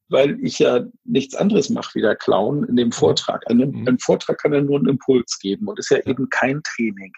[0.08, 3.42] weil ich ja nichts anderes mache wie der Clown in dem Vortrag.
[3.50, 3.88] Ein, mhm.
[3.88, 7.12] ein Vortrag kann ja nur einen Impuls geben und ist ja eben kein Training.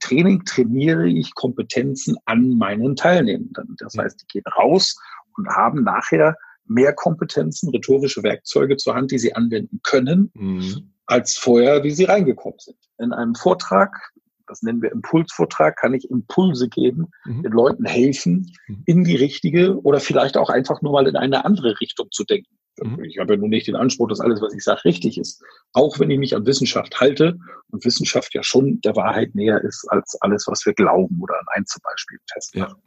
[0.00, 3.76] Training trainiere ich Kompetenzen an meinen Teilnehmenden.
[3.78, 4.96] Das heißt, die gehen raus
[5.36, 10.92] und haben nachher mehr Kompetenzen, rhetorische Werkzeuge zur Hand, die sie anwenden können, mhm.
[11.06, 12.76] als vorher, wie sie reingekommen sind.
[12.98, 14.12] In einem Vortrag,
[14.46, 17.42] das nennen wir Impulsvortrag, kann ich Impulse geben, mhm.
[17.42, 18.82] den Leuten helfen, mhm.
[18.86, 22.56] in die richtige oder vielleicht auch einfach nur mal in eine andere Richtung zu denken.
[22.80, 23.04] Mhm.
[23.04, 25.42] Ich habe ja nun nicht den Anspruch, dass alles, was ich sage, richtig ist.
[25.72, 27.38] Auch wenn ich mich an Wissenschaft halte
[27.70, 31.46] und Wissenschaft ja schon der Wahrheit näher ist als alles, was wir glauben oder an
[31.54, 32.82] Einzelbeispielen festmachen.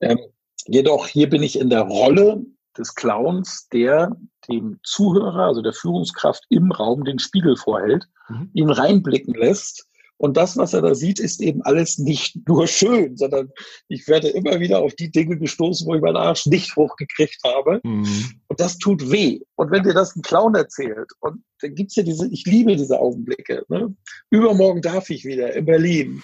[0.00, 0.10] Ja.
[0.10, 0.18] Ähm,
[0.66, 2.44] jedoch hier bin ich in der Rolle
[2.76, 4.16] des Clowns, der
[4.48, 8.50] dem Zuhörer, also der Führungskraft im Raum den Spiegel vorhält, mhm.
[8.52, 9.86] ihn reinblicken lässt
[10.16, 13.50] und das, was er da sieht, ist eben alles nicht nur schön, sondern
[13.88, 17.80] ich werde immer wieder auf die Dinge gestoßen, wo ich meinen Arsch nicht hochgekriegt habe.
[17.82, 18.40] Mhm.
[18.46, 19.40] Und das tut weh.
[19.56, 22.98] Und wenn dir das ein Clown erzählt, und dann gibt's ja diese, ich liebe diese
[22.98, 23.64] Augenblicke.
[23.68, 23.94] Ne?
[24.30, 26.22] Übermorgen darf ich wieder in Berlin.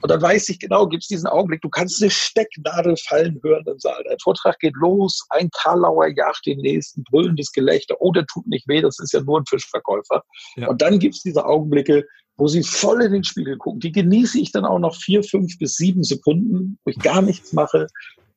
[0.00, 3.78] und dann weiß ich genau, gibt's diesen Augenblick, du kannst eine Stecknadel fallen hören im
[3.78, 4.02] Saal.
[4.08, 8.66] Ein Vortrag geht los, ein Karlauer jagt den nächsten, brüllendes Gelächter, oh, der tut nicht
[8.68, 10.22] weh, das ist ja nur ein Fischverkäufer.
[10.56, 10.68] Ja.
[10.68, 12.06] Und dann gibt's diese Augenblicke,
[12.36, 13.80] wo sie voll in den Spiegel gucken.
[13.80, 17.52] Die genieße ich dann auch noch vier, fünf bis sieben Sekunden, wo ich gar nichts
[17.52, 17.86] mache.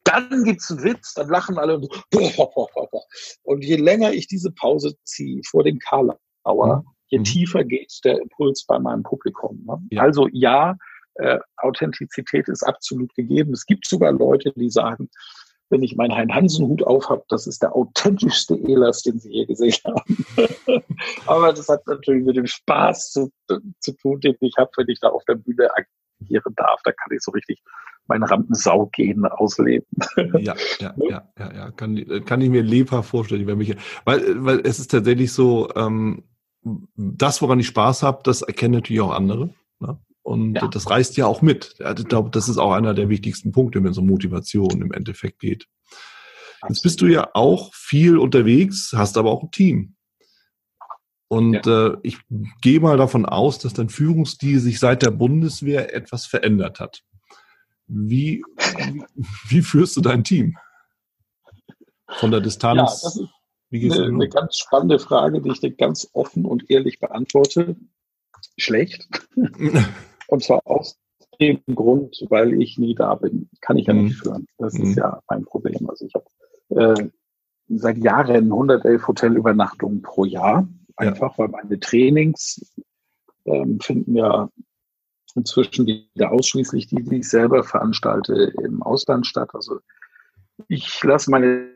[0.04, 1.90] Dann gibt's einen Witz, dann lachen alle und,
[3.44, 7.24] und je länger ich diese Pause ziehe vor dem Karlauer, je mhm.
[7.24, 9.64] tiefer geht der Impuls bei meinem Publikum.
[9.66, 9.78] Ne?
[9.92, 10.04] Ja.
[10.04, 10.78] Also ja,
[11.16, 13.52] äh, Authentizität ist absolut gegeben.
[13.52, 15.10] Es gibt sogar Leute, die sagen,
[15.70, 20.26] wenn ich meinen Hein-Hansen-Hut aufhab, das ist der authentischste Elas, den Sie je gesehen haben.
[21.26, 23.32] Aber das hat natürlich mit dem Spaß zu,
[23.80, 26.82] zu tun, den ich habe, wenn ich da auf der Bühne agieren darf.
[26.84, 27.62] Da kann ich so richtig
[28.08, 29.88] meine Rampensau-Gehen ausleben.
[30.40, 31.72] ja, ja, ja, ja, ja.
[31.72, 36.24] Kann, kann ich mir lebhaft vorstellen, wenn mich, weil, weil es ist tatsächlich so, ähm,
[36.96, 39.50] das, woran ich Spaß habe, das erkennen natürlich auch andere.
[40.28, 40.68] Und ja.
[40.68, 41.76] das reißt ja auch mit.
[41.80, 45.40] Ich glaube, das ist auch einer der wichtigsten Punkte, wenn es um Motivation im Endeffekt
[45.40, 45.70] geht.
[46.68, 49.96] Jetzt bist du ja auch viel unterwegs, hast aber auch ein Team.
[51.30, 51.94] Und ja.
[51.94, 52.18] äh, ich
[52.62, 57.04] gehe mal davon aus, dass dein Führungsstil sich seit der Bundeswehr etwas verändert hat.
[57.86, 59.04] Wie, wie,
[59.48, 60.58] wie führst du dein Team?
[62.18, 63.02] Von der Distanz?
[63.02, 63.28] Ja,
[63.72, 67.78] das ist eine, eine ganz spannende Frage, die ich dir ganz offen und ehrlich beantworte.
[68.58, 69.08] Schlecht.
[70.28, 70.98] Und zwar aus
[71.40, 73.50] dem Grund, weil ich nie da bin.
[73.62, 74.22] Kann ich ja nicht mhm.
[74.22, 74.48] führen.
[74.58, 74.84] Das mhm.
[74.86, 75.90] ist ja mein Problem.
[75.90, 77.10] Also ich habe äh,
[77.70, 80.68] seit Jahren 111 Hotelübernachtungen pro Jahr.
[80.96, 81.38] Einfach, ja.
[81.38, 82.74] weil meine Trainings
[83.46, 84.50] ähm, finden ja
[85.36, 89.52] inzwischen wieder ausschließlich die, die ich selber veranstalte, im Ausland statt.
[89.54, 89.80] Also
[90.68, 91.70] ich lasse meine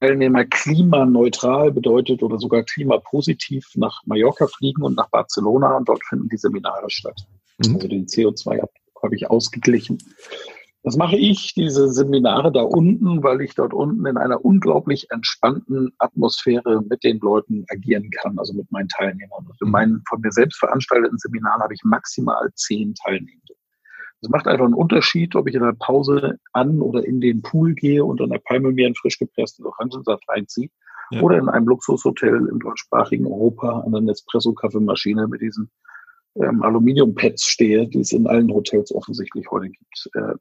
[0.00, 6.28] Teilnehmer klimaneutral bedeutet oder sogar klimapositiv nach Mallorca fliegen und nach Barcelona und dort finden
[6.28, 7.26] die Seminare statt.
[7.66, 7.74] Mhm.
[7.76, 9.98] Also den CO2-Abdruck habe ich ausgeglichen.
[10.84, 15.92] Das mache ich, diese Seminare da unten, weil ich dort unten in einer unglaublich entspannten
[15.98, 19.46] Atmosphäre mit den Leuten agieren kann, also mit meinen Teilnehmern.
[19.46, 23.54] Und in meinen von mir selbst veranstalteten Seminaren habe ich maximal zehn Teilnehmende.
[24.22, 27.74] Es macht einfach einen Unterschied, ob ich in der Pause an oder in den Pool
[27.74, 30.68] gehe und an der Palme mir einen frisch gepressten Orangensaft reinziehe
[31.12, 31.20] ja.
[31.20, 35.70] oder in einem Luxushotel im deutschsprachigen Europa an einer Espresso-Kaffeemaschine mit diesen
[36.36, 40.10] ähm, Aluminium-Pads stehe, die es in allen Hotels offensichtlich heute gibt.
[40.14, 40.34] Äh,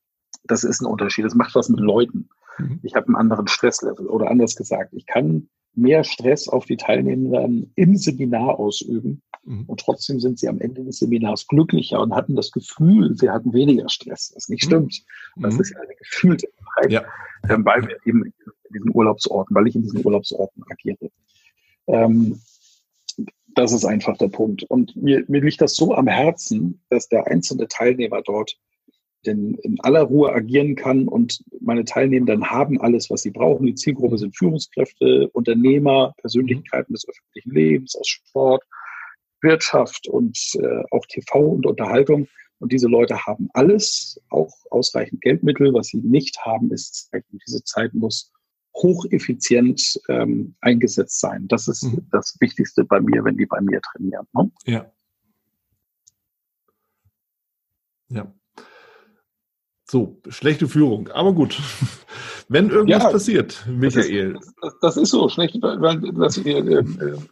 [0.43, 1.25] das ist ein Unterschied.
[1.25, 2.29] Das macht was mit Leuten.
[2.57, 2.79] Mhm.
[2.83, 4.07] Ich habe einen anderen Stresslevel.
[4.07, 9.63] Oder anders gesagt, ich kann mehr Stress auf die Teilnehmenden im Seminar ausüben mhm.
[9.67, 13.53] und trotzdem sind sie am Ende des Seminars glücklicher und hatten das Gefühl, sie hatten
[13.53, 14.67] weniger Stress, was nicht mhm.
[14.67, 15.03] stimmt.
[15.35, 15.43] Mhm.
[15.43, 17.03] Das ist ja eine gefühlte Wahrheit, ja.
[17.49, 18.33] ähm, weil wir eben in
[18.73, 21.09] diesen Urlaubsorten, weil ich in diesen Urlaubsorten agiere.
[21.87, 22.39] Ähm,
[23.55, 24.63] das ist einfach der Punkt.
[24.63, 28.57] Und mir, mir liegt das so am Herzen, dass der einzelne Teilnehmer dort
[29.25, 33.67] denn in aller Ruhe agieren kann und meine Teilnehmenden haben alles, was sie brauchen.
[33.67, 38.63] Die Zielgruppe sind Führungskräfte, Unternehmer, Persönlichkeiten des öffentlichen Lebens, aus Sport,
[39.41, 42.27] Wirtschaft und äh, auch TV und Unterhaltung.
[42.59, 45.73] Und diese Leute haben alles, auch ausreichend Geldmittel.
[45.73, 47.23] Was sie nicht haben, ist Zeit.
[47.31, 48.31] Und diese Zeit muss
[48.81, 51.47] hocheffizient ähm, eingesetzt sein.
[51.47, 52.07] Das ist mhm.
[52.11, 54.27] das Wichtigste bei mir, wenn die bei mir trainieren.
[54.33, 54.51] Ne?
[54.65, 54.91] Ja.
[58.09, 58.33] Ja.
[59.91, 61.59] So, schlechte Führung, aber gut.
[62.47, 64.35] Wenn irgendwas ja, passiert, Michael.
[64.35, 66.83] Das ist, das, das ist, so, schlecht, weil das, äh, äh,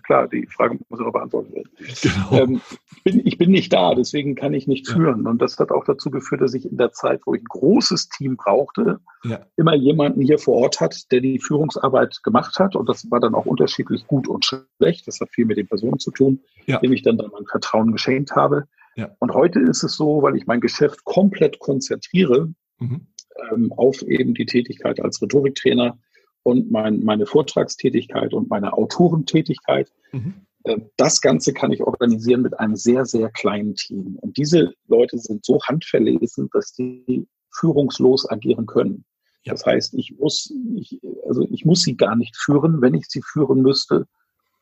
[0.03, 1.69] klar, die Frage muss auch beantwortet werden.
[2.01, 2.31] Genau.
[2.33, 2.61] Ähm,
[2.97, 5.23] ich, bin, ich bin nicht da, deswegen kann ich nicht führen.
[5.23, 5.29] Ja.
[5.29, 8.09] Und das hat auch dazu geführt, dass ich in der Zeit, wo ich ein großes
[8.09, 9.39] Team brauchte, ja.
[9.55, 12.75] immer jemanden hier vor Ort hat, der die Führungsarbeit gemacht hat.
[12.75, 15.07] Und das war dann auch unterschiedlich gut und schlecht.
[15.07, 18.35] Das hat viel mit den Personen zu tun, dem ich dann, dann mein Vertrauen geschenkt
[18.35, 18.65] habe.
[18.95, 19.15] Ja.
[19.19, 23.07] Und heute ist es so, weil ich mein Geschäft komplett konzentriere mhm.
[23.51, 25.97] ähm, auf eben die Tätigkeit als Rhetoriktrainer
[26.43, 30.45] und mein, meine Vortragstätigkeit und meine Autorentätigkeit, mhm.
[30.63, 34.17] Äh, das Ganze kann ich organisieren mit einem sehr, sehr kleinen Team.
[34.21, 39.05] Und diese Leute sind so handverlesen, dass die führungslos agieren können.
[39.43, 39.53] Ja.
[39.53, 42.81] Das heißt, ich muss, ich, also ich muss sie gar nicht führen.
[42.81, 44.05] Wenn ich sie führen müsste,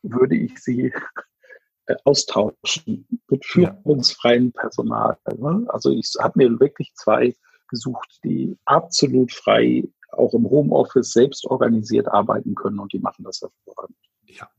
[0.03, 0.93] würde ich sie
[2.05, 5.17] austauschen mit führungsfreiem Personal.
[5.37, 5.65] Ne?
[5.69, 7.33] Also ich habe mir wirklich zwei
[7.69, 13.41] gesucht, die absolut frei auch im Homeoffice selbst organisiert arbeiten können und die machen das
[13.41, 13.97] hervorragend.
[14.25, 14.49] Ja,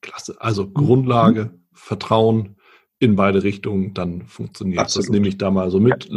[0.00, 0.36] klasse.
[0.40, 0.68] Also.
[0.70, 1.64] Grundlage, mhm.
[1.72, 2.56] Vertrauen
[2.98, 5.08] in beide Richtungen, dann funktioniert Absolut.
[5.08, 5.12] das.
[5.12, 6.10] Nehme ich da mal so mit.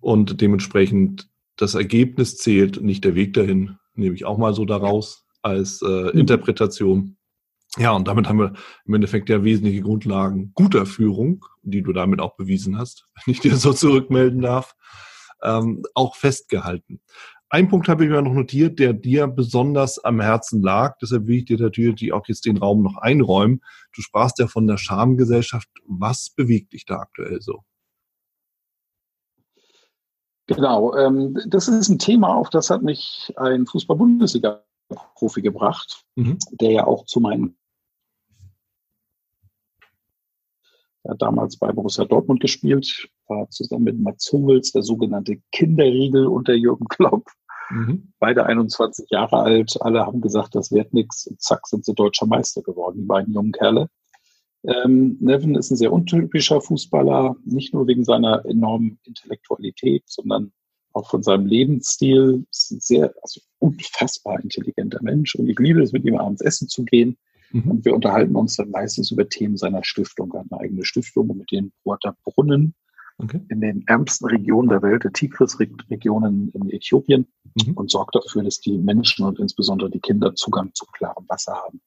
[0.00, 5.26] Und dementsprechend das Ergebnis zählt, nicht der Weg dahin, nehme ich auch mal so daraus
[5.42, 6.20] als äh, mhm.
[6.20, 7.16] Interpretation.
[7.76, 8.52] Ja, und damit haben wir
[8.84, 13.40] im Endeffekt ja wesentliche Grundlagen guter Führung, die du damit auch bewiesen hast, wenn ich
[13.40, 14.74] dir so zurückmelden darf,
[15.42, 17.00] ähm, auch festgehalten.
[17.50, 20.96] Ein Punkt habe ich mir noch notiert, der dir besonders am Herzen lag.
[21.00, 23.60] Deshalb will ich dir natürlich auch jetzt den Raum noch einräumen.
[23.94, 25.68] Du sprachst ja von der Schamgesellschaft.
[25.86, 27.62] Was bewegt dich da aktuell so?
[30.46, 36.38] Genau, ähm, das ist ein Thema, auf das hat mich ein Fußball-Bundesliga-Profi gebracht, mhm.
[36.50, 37.56] der ja auch zu meinen
[41.04, 46.26] Er hat damals bei Borussia Dortmund gespielt, war zusammen mit Mats Hummels der sogenannte Kinderriegel
[46.26, 47.26] unter Jürgen Klopp.
[47.70, 48.12] Mhm.
[48.18, 51.26] Beide 21 Jahre alt, alle haben gesagt, das wird nichts.
[51.26, 53.88] Und zack, sind sie deutscher Meister geworden, die beiden jungen Kerle.
[54.66, 60.52] Ähm, Nevin ist ein sehr untypischer Fußballer, nicht nur wegen seiner enormen Intellektualität, sondern
[60.94, 62.46] auch von seinem Lebensstil.
[62.50, 66.68] Ist ein sehr also unfassbar intelligenter Mensch und ich liebe es, mit ihm abends essen
[66.68, 67.18] zu gehen.
[67.54, 67.70] Mhm.
[67.70, 70.32] Und wir unterhalten uns dann meistens über Themen seiner Stiftung.
[70.34, 72.74] Er hat eine eigene Stiftung mit den Water Brunnen
[73.18, 73.40] okay.
[73.48, 77.28] in den ärmsten Regionen der Welt, der Tigris-Regionen in Äthiopien
[77.64, 77.74] mhm.
[77.74, 81.80] und sorgt dafür, dass die Menschen und insbesondere die Kinder Zugang zu klarem Wasser haben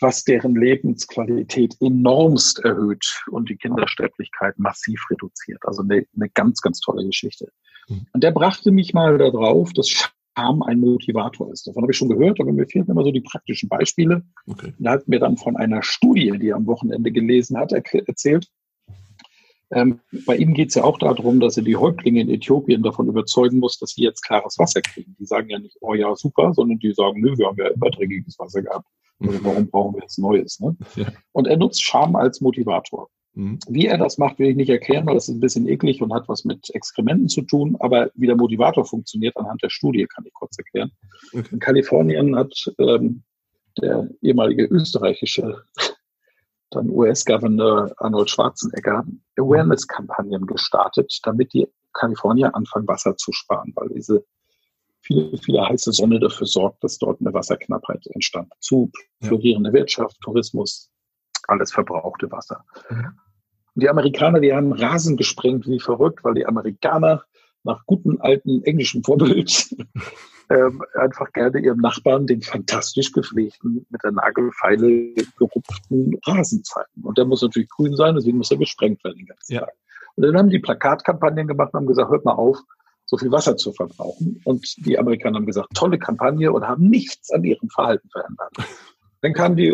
[0.00, 5.62] was deren Lebensqualität enormst erhöht und die Kindersterblichkeit massiv reduziert.
[5.64, 7.50] Also eine, eine ganz, ganz tolle Geschichte.
[7.88, 8.06] Mhm.
[8.12, 11.66] Und der brachte mich mal darauf, dass Scham ein Motivator ist.
[11.66, 14.22] Davon habe ich schon gehört, aber mir fehlten immer so die praktischen Beispiele.
[14.46, 14.72] Okay.
[14.82, 18.48] Er hat mir dann von einer Studie, die er am Wochenende gelesen hat, erzählt.
[19.72, 23.08] Ähm, bei ihm geht es ja auch darum, dass er die Häuptlinge in Äthiopien davon
[23.08, 25.16] überzeugen muss, dass sie jetzt klares Wasser kriegen.
[25.18, 27.90] Die sagen ja nicht, oh ja, super, sondern die sagen, nö, wir haben ja immer
[27.90, 28.86] dreckiges Wasser gehabt.
[29.18, 30.60] Also warum brauchen wir jetzt Neues?
[30.60, 30.76] Ne?
[30.94, 31.06] Ja.
[31.32, 33.08] Und er nutzt Scham als Motivator.
[33.36, 33.58] Mhm.
[33.68, 36.12] Wie er das macht, will ich nicht erklären, weil das ist ein bisschen eklig und
[36.12, 37.76] hat was mit Exkrementen zu tun.
[37.80, 40.90] Aber wie der Motivator funktioniert anhand der Studie, kann ich kurz erklären.
[41.32, 41.46] Okay.
[41.52, 43.22] In Kalifornien hat ähm,
[43.80, 45.62] der ehemalige österreichische
[46.70, 49.04] dann US-Governor Arnold Schwarzenegger
[49.38, 54.24] Awareness-Kampagnen gestartet, damit die Kalifornier anfangen, Wasser zu sparen, weil diese
[55.00, 58.52] viele, viele heiße Sonne dafür sorgt, dass dort eine Wasserknappheit entstand.
[58.60, 58.90] Zu
[59.22, 60.90] florierende Wirtschaft, Tourismus,
[61.46, 62.64] alles verbrauchte Wasser.
[62.90, 63.18] Mhm.
[63.76, 67.24] Die Amerikaner, die haben Rasen gesprengt wie verrückt, weil die Amerikaner
[67.62, 69.74] nach gutem alten englischen Vorbild
[70.50, 77.02] ähm, einfach gerne ihrem Nachbarn den fantastisch gepflegten, mit der Nagelfeile gerupften Rasen zeigen.
[77.02, 79.60] Und der muss natürlich grün sein, deswegen muss er gesprengt werden den ganzen ja.
[79.60, 79.74] Tag.
[80.14, 82.58] Und dann haben die Plakatkampagnen gemacht und haben gesagt, hört mal auf,
[83.04, 84.40] so viel Wasser zu verbrauchen.
[84.44, 88.52] Und die Amerikaner haben gesagt, tolle Kampagne und haben nichts an ihrem Verhalten verändert.
[89.20, 89.70] Dann kam die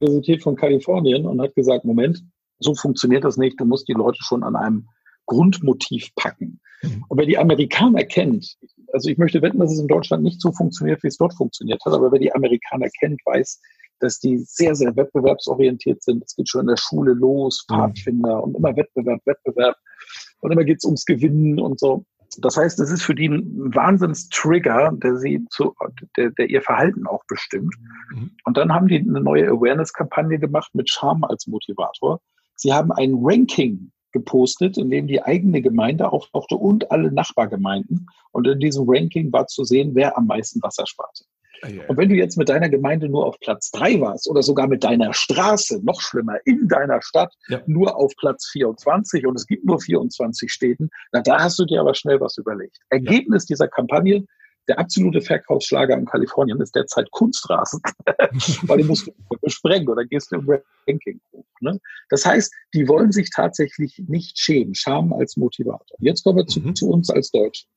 [0.00, 2.24] Universität von Kalifornien und hat gesagt, Moment,
[2.60, 3.58] so funktioniert das nicht.
[3.58, 4.88] Du musst die Leute schon an einem
[5.26, 6.60] Grundmotiv packen.
[6.82, 7.04] Mhm.
[7.08, 8.56] Und wer die Amerikaner kennt,
[8.92, 11.80] also ich möchte wetten, dass es in Deutschland nicht so funktioniert, wie es dort funktioniert
[11.84, 13.60] hat, aber wer die Amerikaner kennt, weiß,
[14.00, 16.24] dass die sehr, sehr wettbewerbsorientiert sind.
[16.24, 17.74] Es geht schon in der Schule los, mhm.
[17.74, 19.76] Pfadfinder und immer Wettbewerb, Wettbewerb.
[20.40, 22.04] Und immer geht es ums Gewinnen und so.
[22.38, 25.74] Das heißt, es ist für die ein Wahnsinns-Trigger, der sie zu,
[26.16, 27.74] der, der ihr Verhalten auch bestimmt.
[28.14, 28.30] Mhm.
[28.44, 32.20] Und dann haben die eine neue Awareness-Kampagne gemacht mit Charme als Motivator.
[32.60, 38.06] Sie haben ein Ranking gepostet, in dem die eigene Gemeinde auftauchte und alle Nachbargemeinden.
[38.32, 41.24] Und in diesem Ranking war zu sehen, wer am meisten Wasser sparte.
[41.88, 44.82] Und wenn du jetzt mit deiner Gemeinde nur auf Platz drei warst oder sogar mit
[44.84, 47.60] deiner Straße, noch schlimmer, in deiner Stadt ja.
[47.66, 51.80] nur auf Platz 24 und es gibt nur 24 Städten, na da hast du dir
[51.80, 52.78] aber schnell was überlegt.
[52.88, 53.54] Ergebnis ja.
[53.54, 54.24] dieser Kampagne,
[54.70, 57.80] der absolute Verkaufsschlager in Kalifornien ist derzeit Kunstrasen,
[58.62, 59.12] weil die musst du
[59.42, 60.48] besprengen oder gehst du im
[60.86, 61.44] Ranking hoch.
[61.60, 61.80] Ne?
[62.08, 65.96] Das heißt, die wollen sich tatsächlich nicht schämen, Scham als Motivator.
[65.98, 66.76] Jetzt kommen wir zu, mhm.
[66.76, 67.68] zu uns als Deutschen.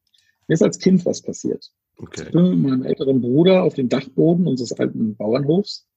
[0.47, 1.65] Mir ist als Kind was passiert.
[1.97, 2.25] Okay.
[2.27, 5.87] Ich bin mit meinem älteren Bruder auf dem Dachboden unseres alten Bauernhofs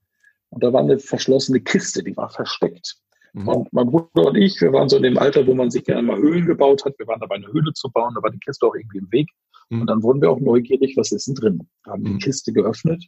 [0.48, 2.96] und da war eine verschlossene Kiste, die war versteckt.
[3.34, 3.48] Mhm.
[3.48, 6.00] Und mein Bruder und ich, wir waren so in dem Alter, wo man sich gerne
[6.00, 6.98] mal Höhlen gebaut hat.
[6.98, 9.28] Wir waren dabei, eine Höhle zu bauen, da war die Kiste auch irgendwie im Weg.
[9.68, 9.82] Mhm.
[9.82, 11.68] Und dann wurden wir auch neugierig, was ist denn drin?
[11.86, 12.06] Haben mhm.
[12.06, 13.04] die Kiste geöffnet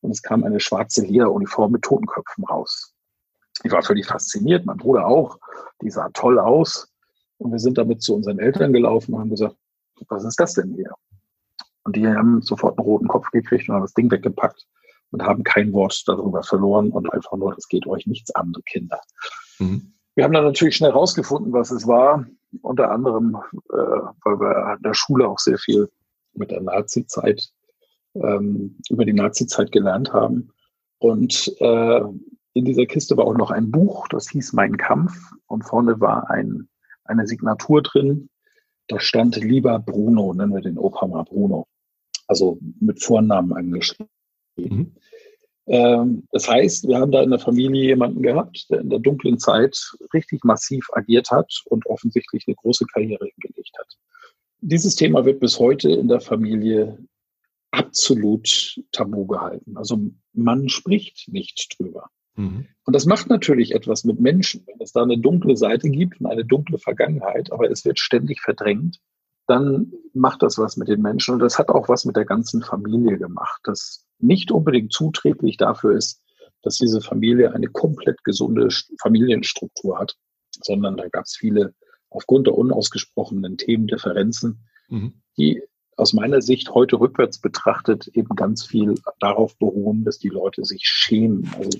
[0.00, 2.94] und es kam eine schwarze Lederuniform mit Totenköpfen raus.
[3.62, 5.38] Ich war völlig fasziniert, mein Bruder auch.
[5.82, 6.88] Die sah toll aus.
[7.38, 9.56] Und wir sind damit zu unseren Eltern gelaufen und haben gesagt,
[10.08, 10.94] was ist das denn hier?
[11.84, 14.66] Und die haben sofort einen roten Kopf gekriegt und haben das Ding weggepackt
[15.10, 19.00] und haben kein Wort darüber verloren und einfach nur, das geht euch nichts an, Kinder.
[19.58, 19.94] Mhm.
[20.14, 22.26] Wir haben dann natürlich schnell rausgefunden, was es war.
[22.62, 23.36] Unter anderem,
[23.72, 23.76] äh,
[24.24, 25.88] weil wir in der Schule auch sehr viel
[26.34, 27.50] mit der Nazi-Zeit,
[28.14, 30.50] ähm, über die Nazi-Zeit gelernt haben.
[30.98, 32.00] Und äh,
[32.52, 35.14] in dieser Kiste war auch noch ein Buch, das hieß Mein Kampf.
[35.46, 36.68] Und vorne war ein,
[37.04, 38.28] eine Signatur drin.
[38.88, 41.66] Da stand lieber Bruno, nennen wir den Opa mal Bruno.
[42.26, 44.08] Also mit Vornamen angeschrieben.
[44.56, 44.92] Mhm.
[45.66, 49.38] Ähm, das heißt, wir haben da in der Familie jemanden gehabt, der in der dunklen
[49.38, 49.78] Zeit
[50.12, 53.86] richtig massiv agiert hat und offensichtlich eine große Karriere hingelegt hat.
[54.60, 56.98] Dieses Thema wird bis heute in der Familie
[57.70, 59.76] absolut tabu gehalten.
[59.76, 59.98] Also
[60.32, 62.10] man spricht nicht drüber.
[62.36, 62.66] Mhm.
[62.84, 66.26] Und das macht natürlich etwas mit Menschen, wenn es da eine dunkle Seite gibt und
[66.26, 68.98] eine dunkle Vergangenheit, aber es wird ständig verdrängt,
[69.46, 71.34] dann macht das was mit den Menschen.
[71.34, 75.96] Und das hat auch was mit der ganzen Familie gemacht, das nicht unbedingt zuträglich dafür
[75.96, 76.22] ist,
[76.62, 78.68] dass diese Familie eine komplett gesunde
[79.00, 80.16] Familienstruktur hat,
[80.62, 81.74] sondern da gab es viele
[82.10, 85.22] aufgrund der unausgesprochenen Themendifferenzen, mhm.
[85.36, 85.62] die
[85.96, 90.82] aus meiner Sicht heute rückwärts betrachtet eben ganz viel darauf beruhen, dass die Leute sich
[90.84, 91.78] schämen, also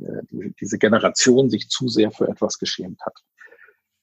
[0.00, 3.14] äh, die, diese Generation sich zu sehr für etwas geschämt hat.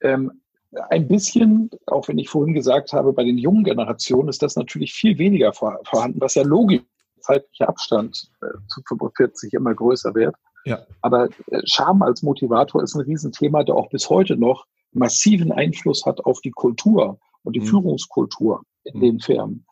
[0.01, 0.41] Ähm,
[0.89, 4.93] ein bisschen, auch wenn ich vorhin gesagt habe, bei den jungen Generationen ist das natürlich
[4.93, 6.81] viel weniger vor, vorhanden, was ja logisch
[7.21, 10.35] zeitlicher Abstand äh, zu 45 immer größer wird.
[10.65, 10.85] Ja.
[11.01, 14.65] Aber äh, Scham als Motivator ist ein Riesenthema, der auch bis heute noch
[14.97, 17.65] massiven Einfluss hat auf die Kultur und die mhm.
[17.65, 19.01] Führungskultur in mhm.
[19.01, 19.65] den Firmen.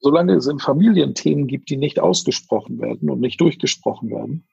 [0.00, 4.46] Solange es in Familien Themen gibt, die nicht ausgesprochen werden und nicht durchgesprochen werden,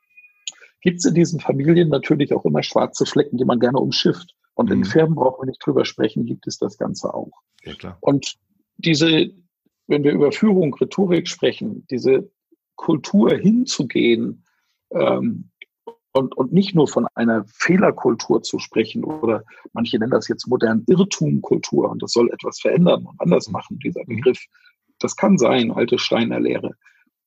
[0.81, 4.35] gibt es in diesen Familien natürlich auch immer schwarze Flecken, die man gerne umschifft.
[4.55, 4.77] Und mhm.
[4.77, 7.31] in Firmen brauchen wir nicht drüber sprechen, gibt es das Ganze auch.
[7.63, 7.97] Ja.
[8.01, 8.37] Und
[8.77, 9.31] diese,
[9.87, 12.29] wenn wir über Führung, Rhetorik sprechen, diese
[12.75, 14.43] Kultur hinzugehen
[14.91, 15.49] ähm,
[16.17, 19.43] und, und nicht nur von einer Fehlerkultur zu sprechen oder
[19.73, 24.01] manche nennen das jetzt modern Irrtumkultur und das soll etwas verändern und anders machen, dieser
[24.01, 24.17] mhm.
[24.17, 24.45] Begriff.
[24.99, 26.71] Das kann sein, alte Steiner Lehre.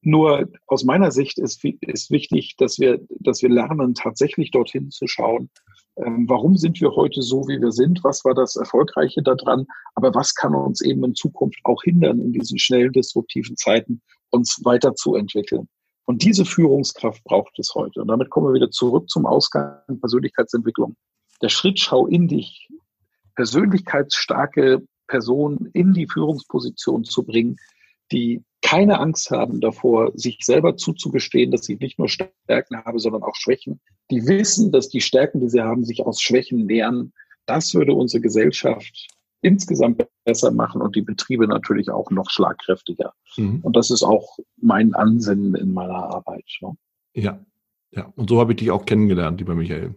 [0.02, 5.06] Nur aus meiner Sicht ist, ist wichtig, dass wir, dass wir lernen, tatsächlich dorthin zu
[5.06, 5.50] schauen,
[5.96, 8.02] ähm, warum sind wir heute so, wie wir sind?
[8.02, 9.66] Was war das Erfolgreiche daran?
[9.94, 14.60] Aber was kann uns eben in Zukunft auch hindern, in diesen schnellen, disruptiven Zeiten uns
[14.64, 15.68] weiterzuentwickeln?
[16.04, 18.00] Und diese Führungskraft braucht es heute.
[18.00, 20.96] Und damit kommen wir wieder zurück zum Ausgang Persönlichkeitsentwicklung.
[21.42, 22.68] Der Schritt, schau in dich,
[23.36, 27.56] persönlichkeitsstarke Personen in die Führungsposition zu bringen,
[28.12, 33.22] die keine Angst haben davor, sich selber zuzugestehen, dass sie nicht nur Stärken haben, sondern
[33.22, 33.80] auch Schwächen.
[34.10, 37.12] Die wissen, dass die Stärken, die sie haben, sich aus Schwächen nähern.
[37.46, 39.08] Das würde unsere Gesellschaft
[39.42, 43.12] insgesamt besser machen und die Betriebe natürlich auch noch schlagkräftiger.
[43.36, 43.60] Mhm.
[43.62, 46.44] Und das ist auch mein Ansinnen in meiner Arbeit.
[46.60, 46.76] Ne?
[47.14, 47.40] Ja,
[47.90, 48.12] ja.
[48.16, 49.94] Und so habe ich dich auch kennengelernt, lieber Michael.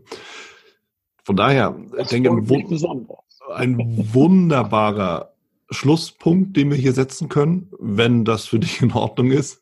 [1.24, 3.08] Von daher, das ich denke, ein,
[3.54, 5.34] ein wunderbarer
[5.70, 9.62] Schlusspunkt, den wir hier setzen können, wenn das für dich in Ordnung ist.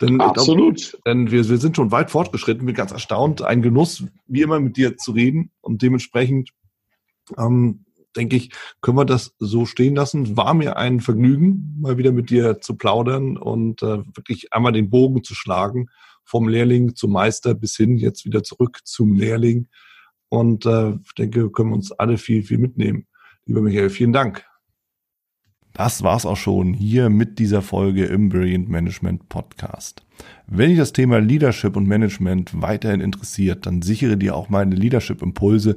[0.00, 0.90] Denn Absolut.
[0.90, 3.42] Glaub, denn wir, wir sind schon weit fortgeschritten, bin ganz erstaunt.
[3.42, 5.50] Ein Genuss, wie immer mit dir zu reden.
[5.60, 6.50] Und dementsprechend
[7.36, 7.84] ähm,
[8.18, 8.50] denke ich,
[8.82, 10.36] können wir das so stehen lassen.
[10.36, 14.90] War mir ein Vergnügen, mal wieder mit dir zu plaudern und äh, wirklich einmal den
[14.90, 15.88] Bogen zu schlagen
[16.24, 19.68] vom Lehrling zum Meister bis hin jetzt wieder zurück zum Lehrling.
[20.28, 23.06] Und äh, ich denke, können wir uns alle viel, viel mitnehmen.
[23.46, 24.44] Lieber Michael, vielen Dank.
[25.72, 30.04] Das war's auch schon hier mit dieser Folge im Brilliant Management Podcast.
[30.46, 35.22] Wenn dich das Thema Leadership und Management weiterhin interessiert, dann sichere dir auch meine Leadership
[35.22, 35.76] Impulse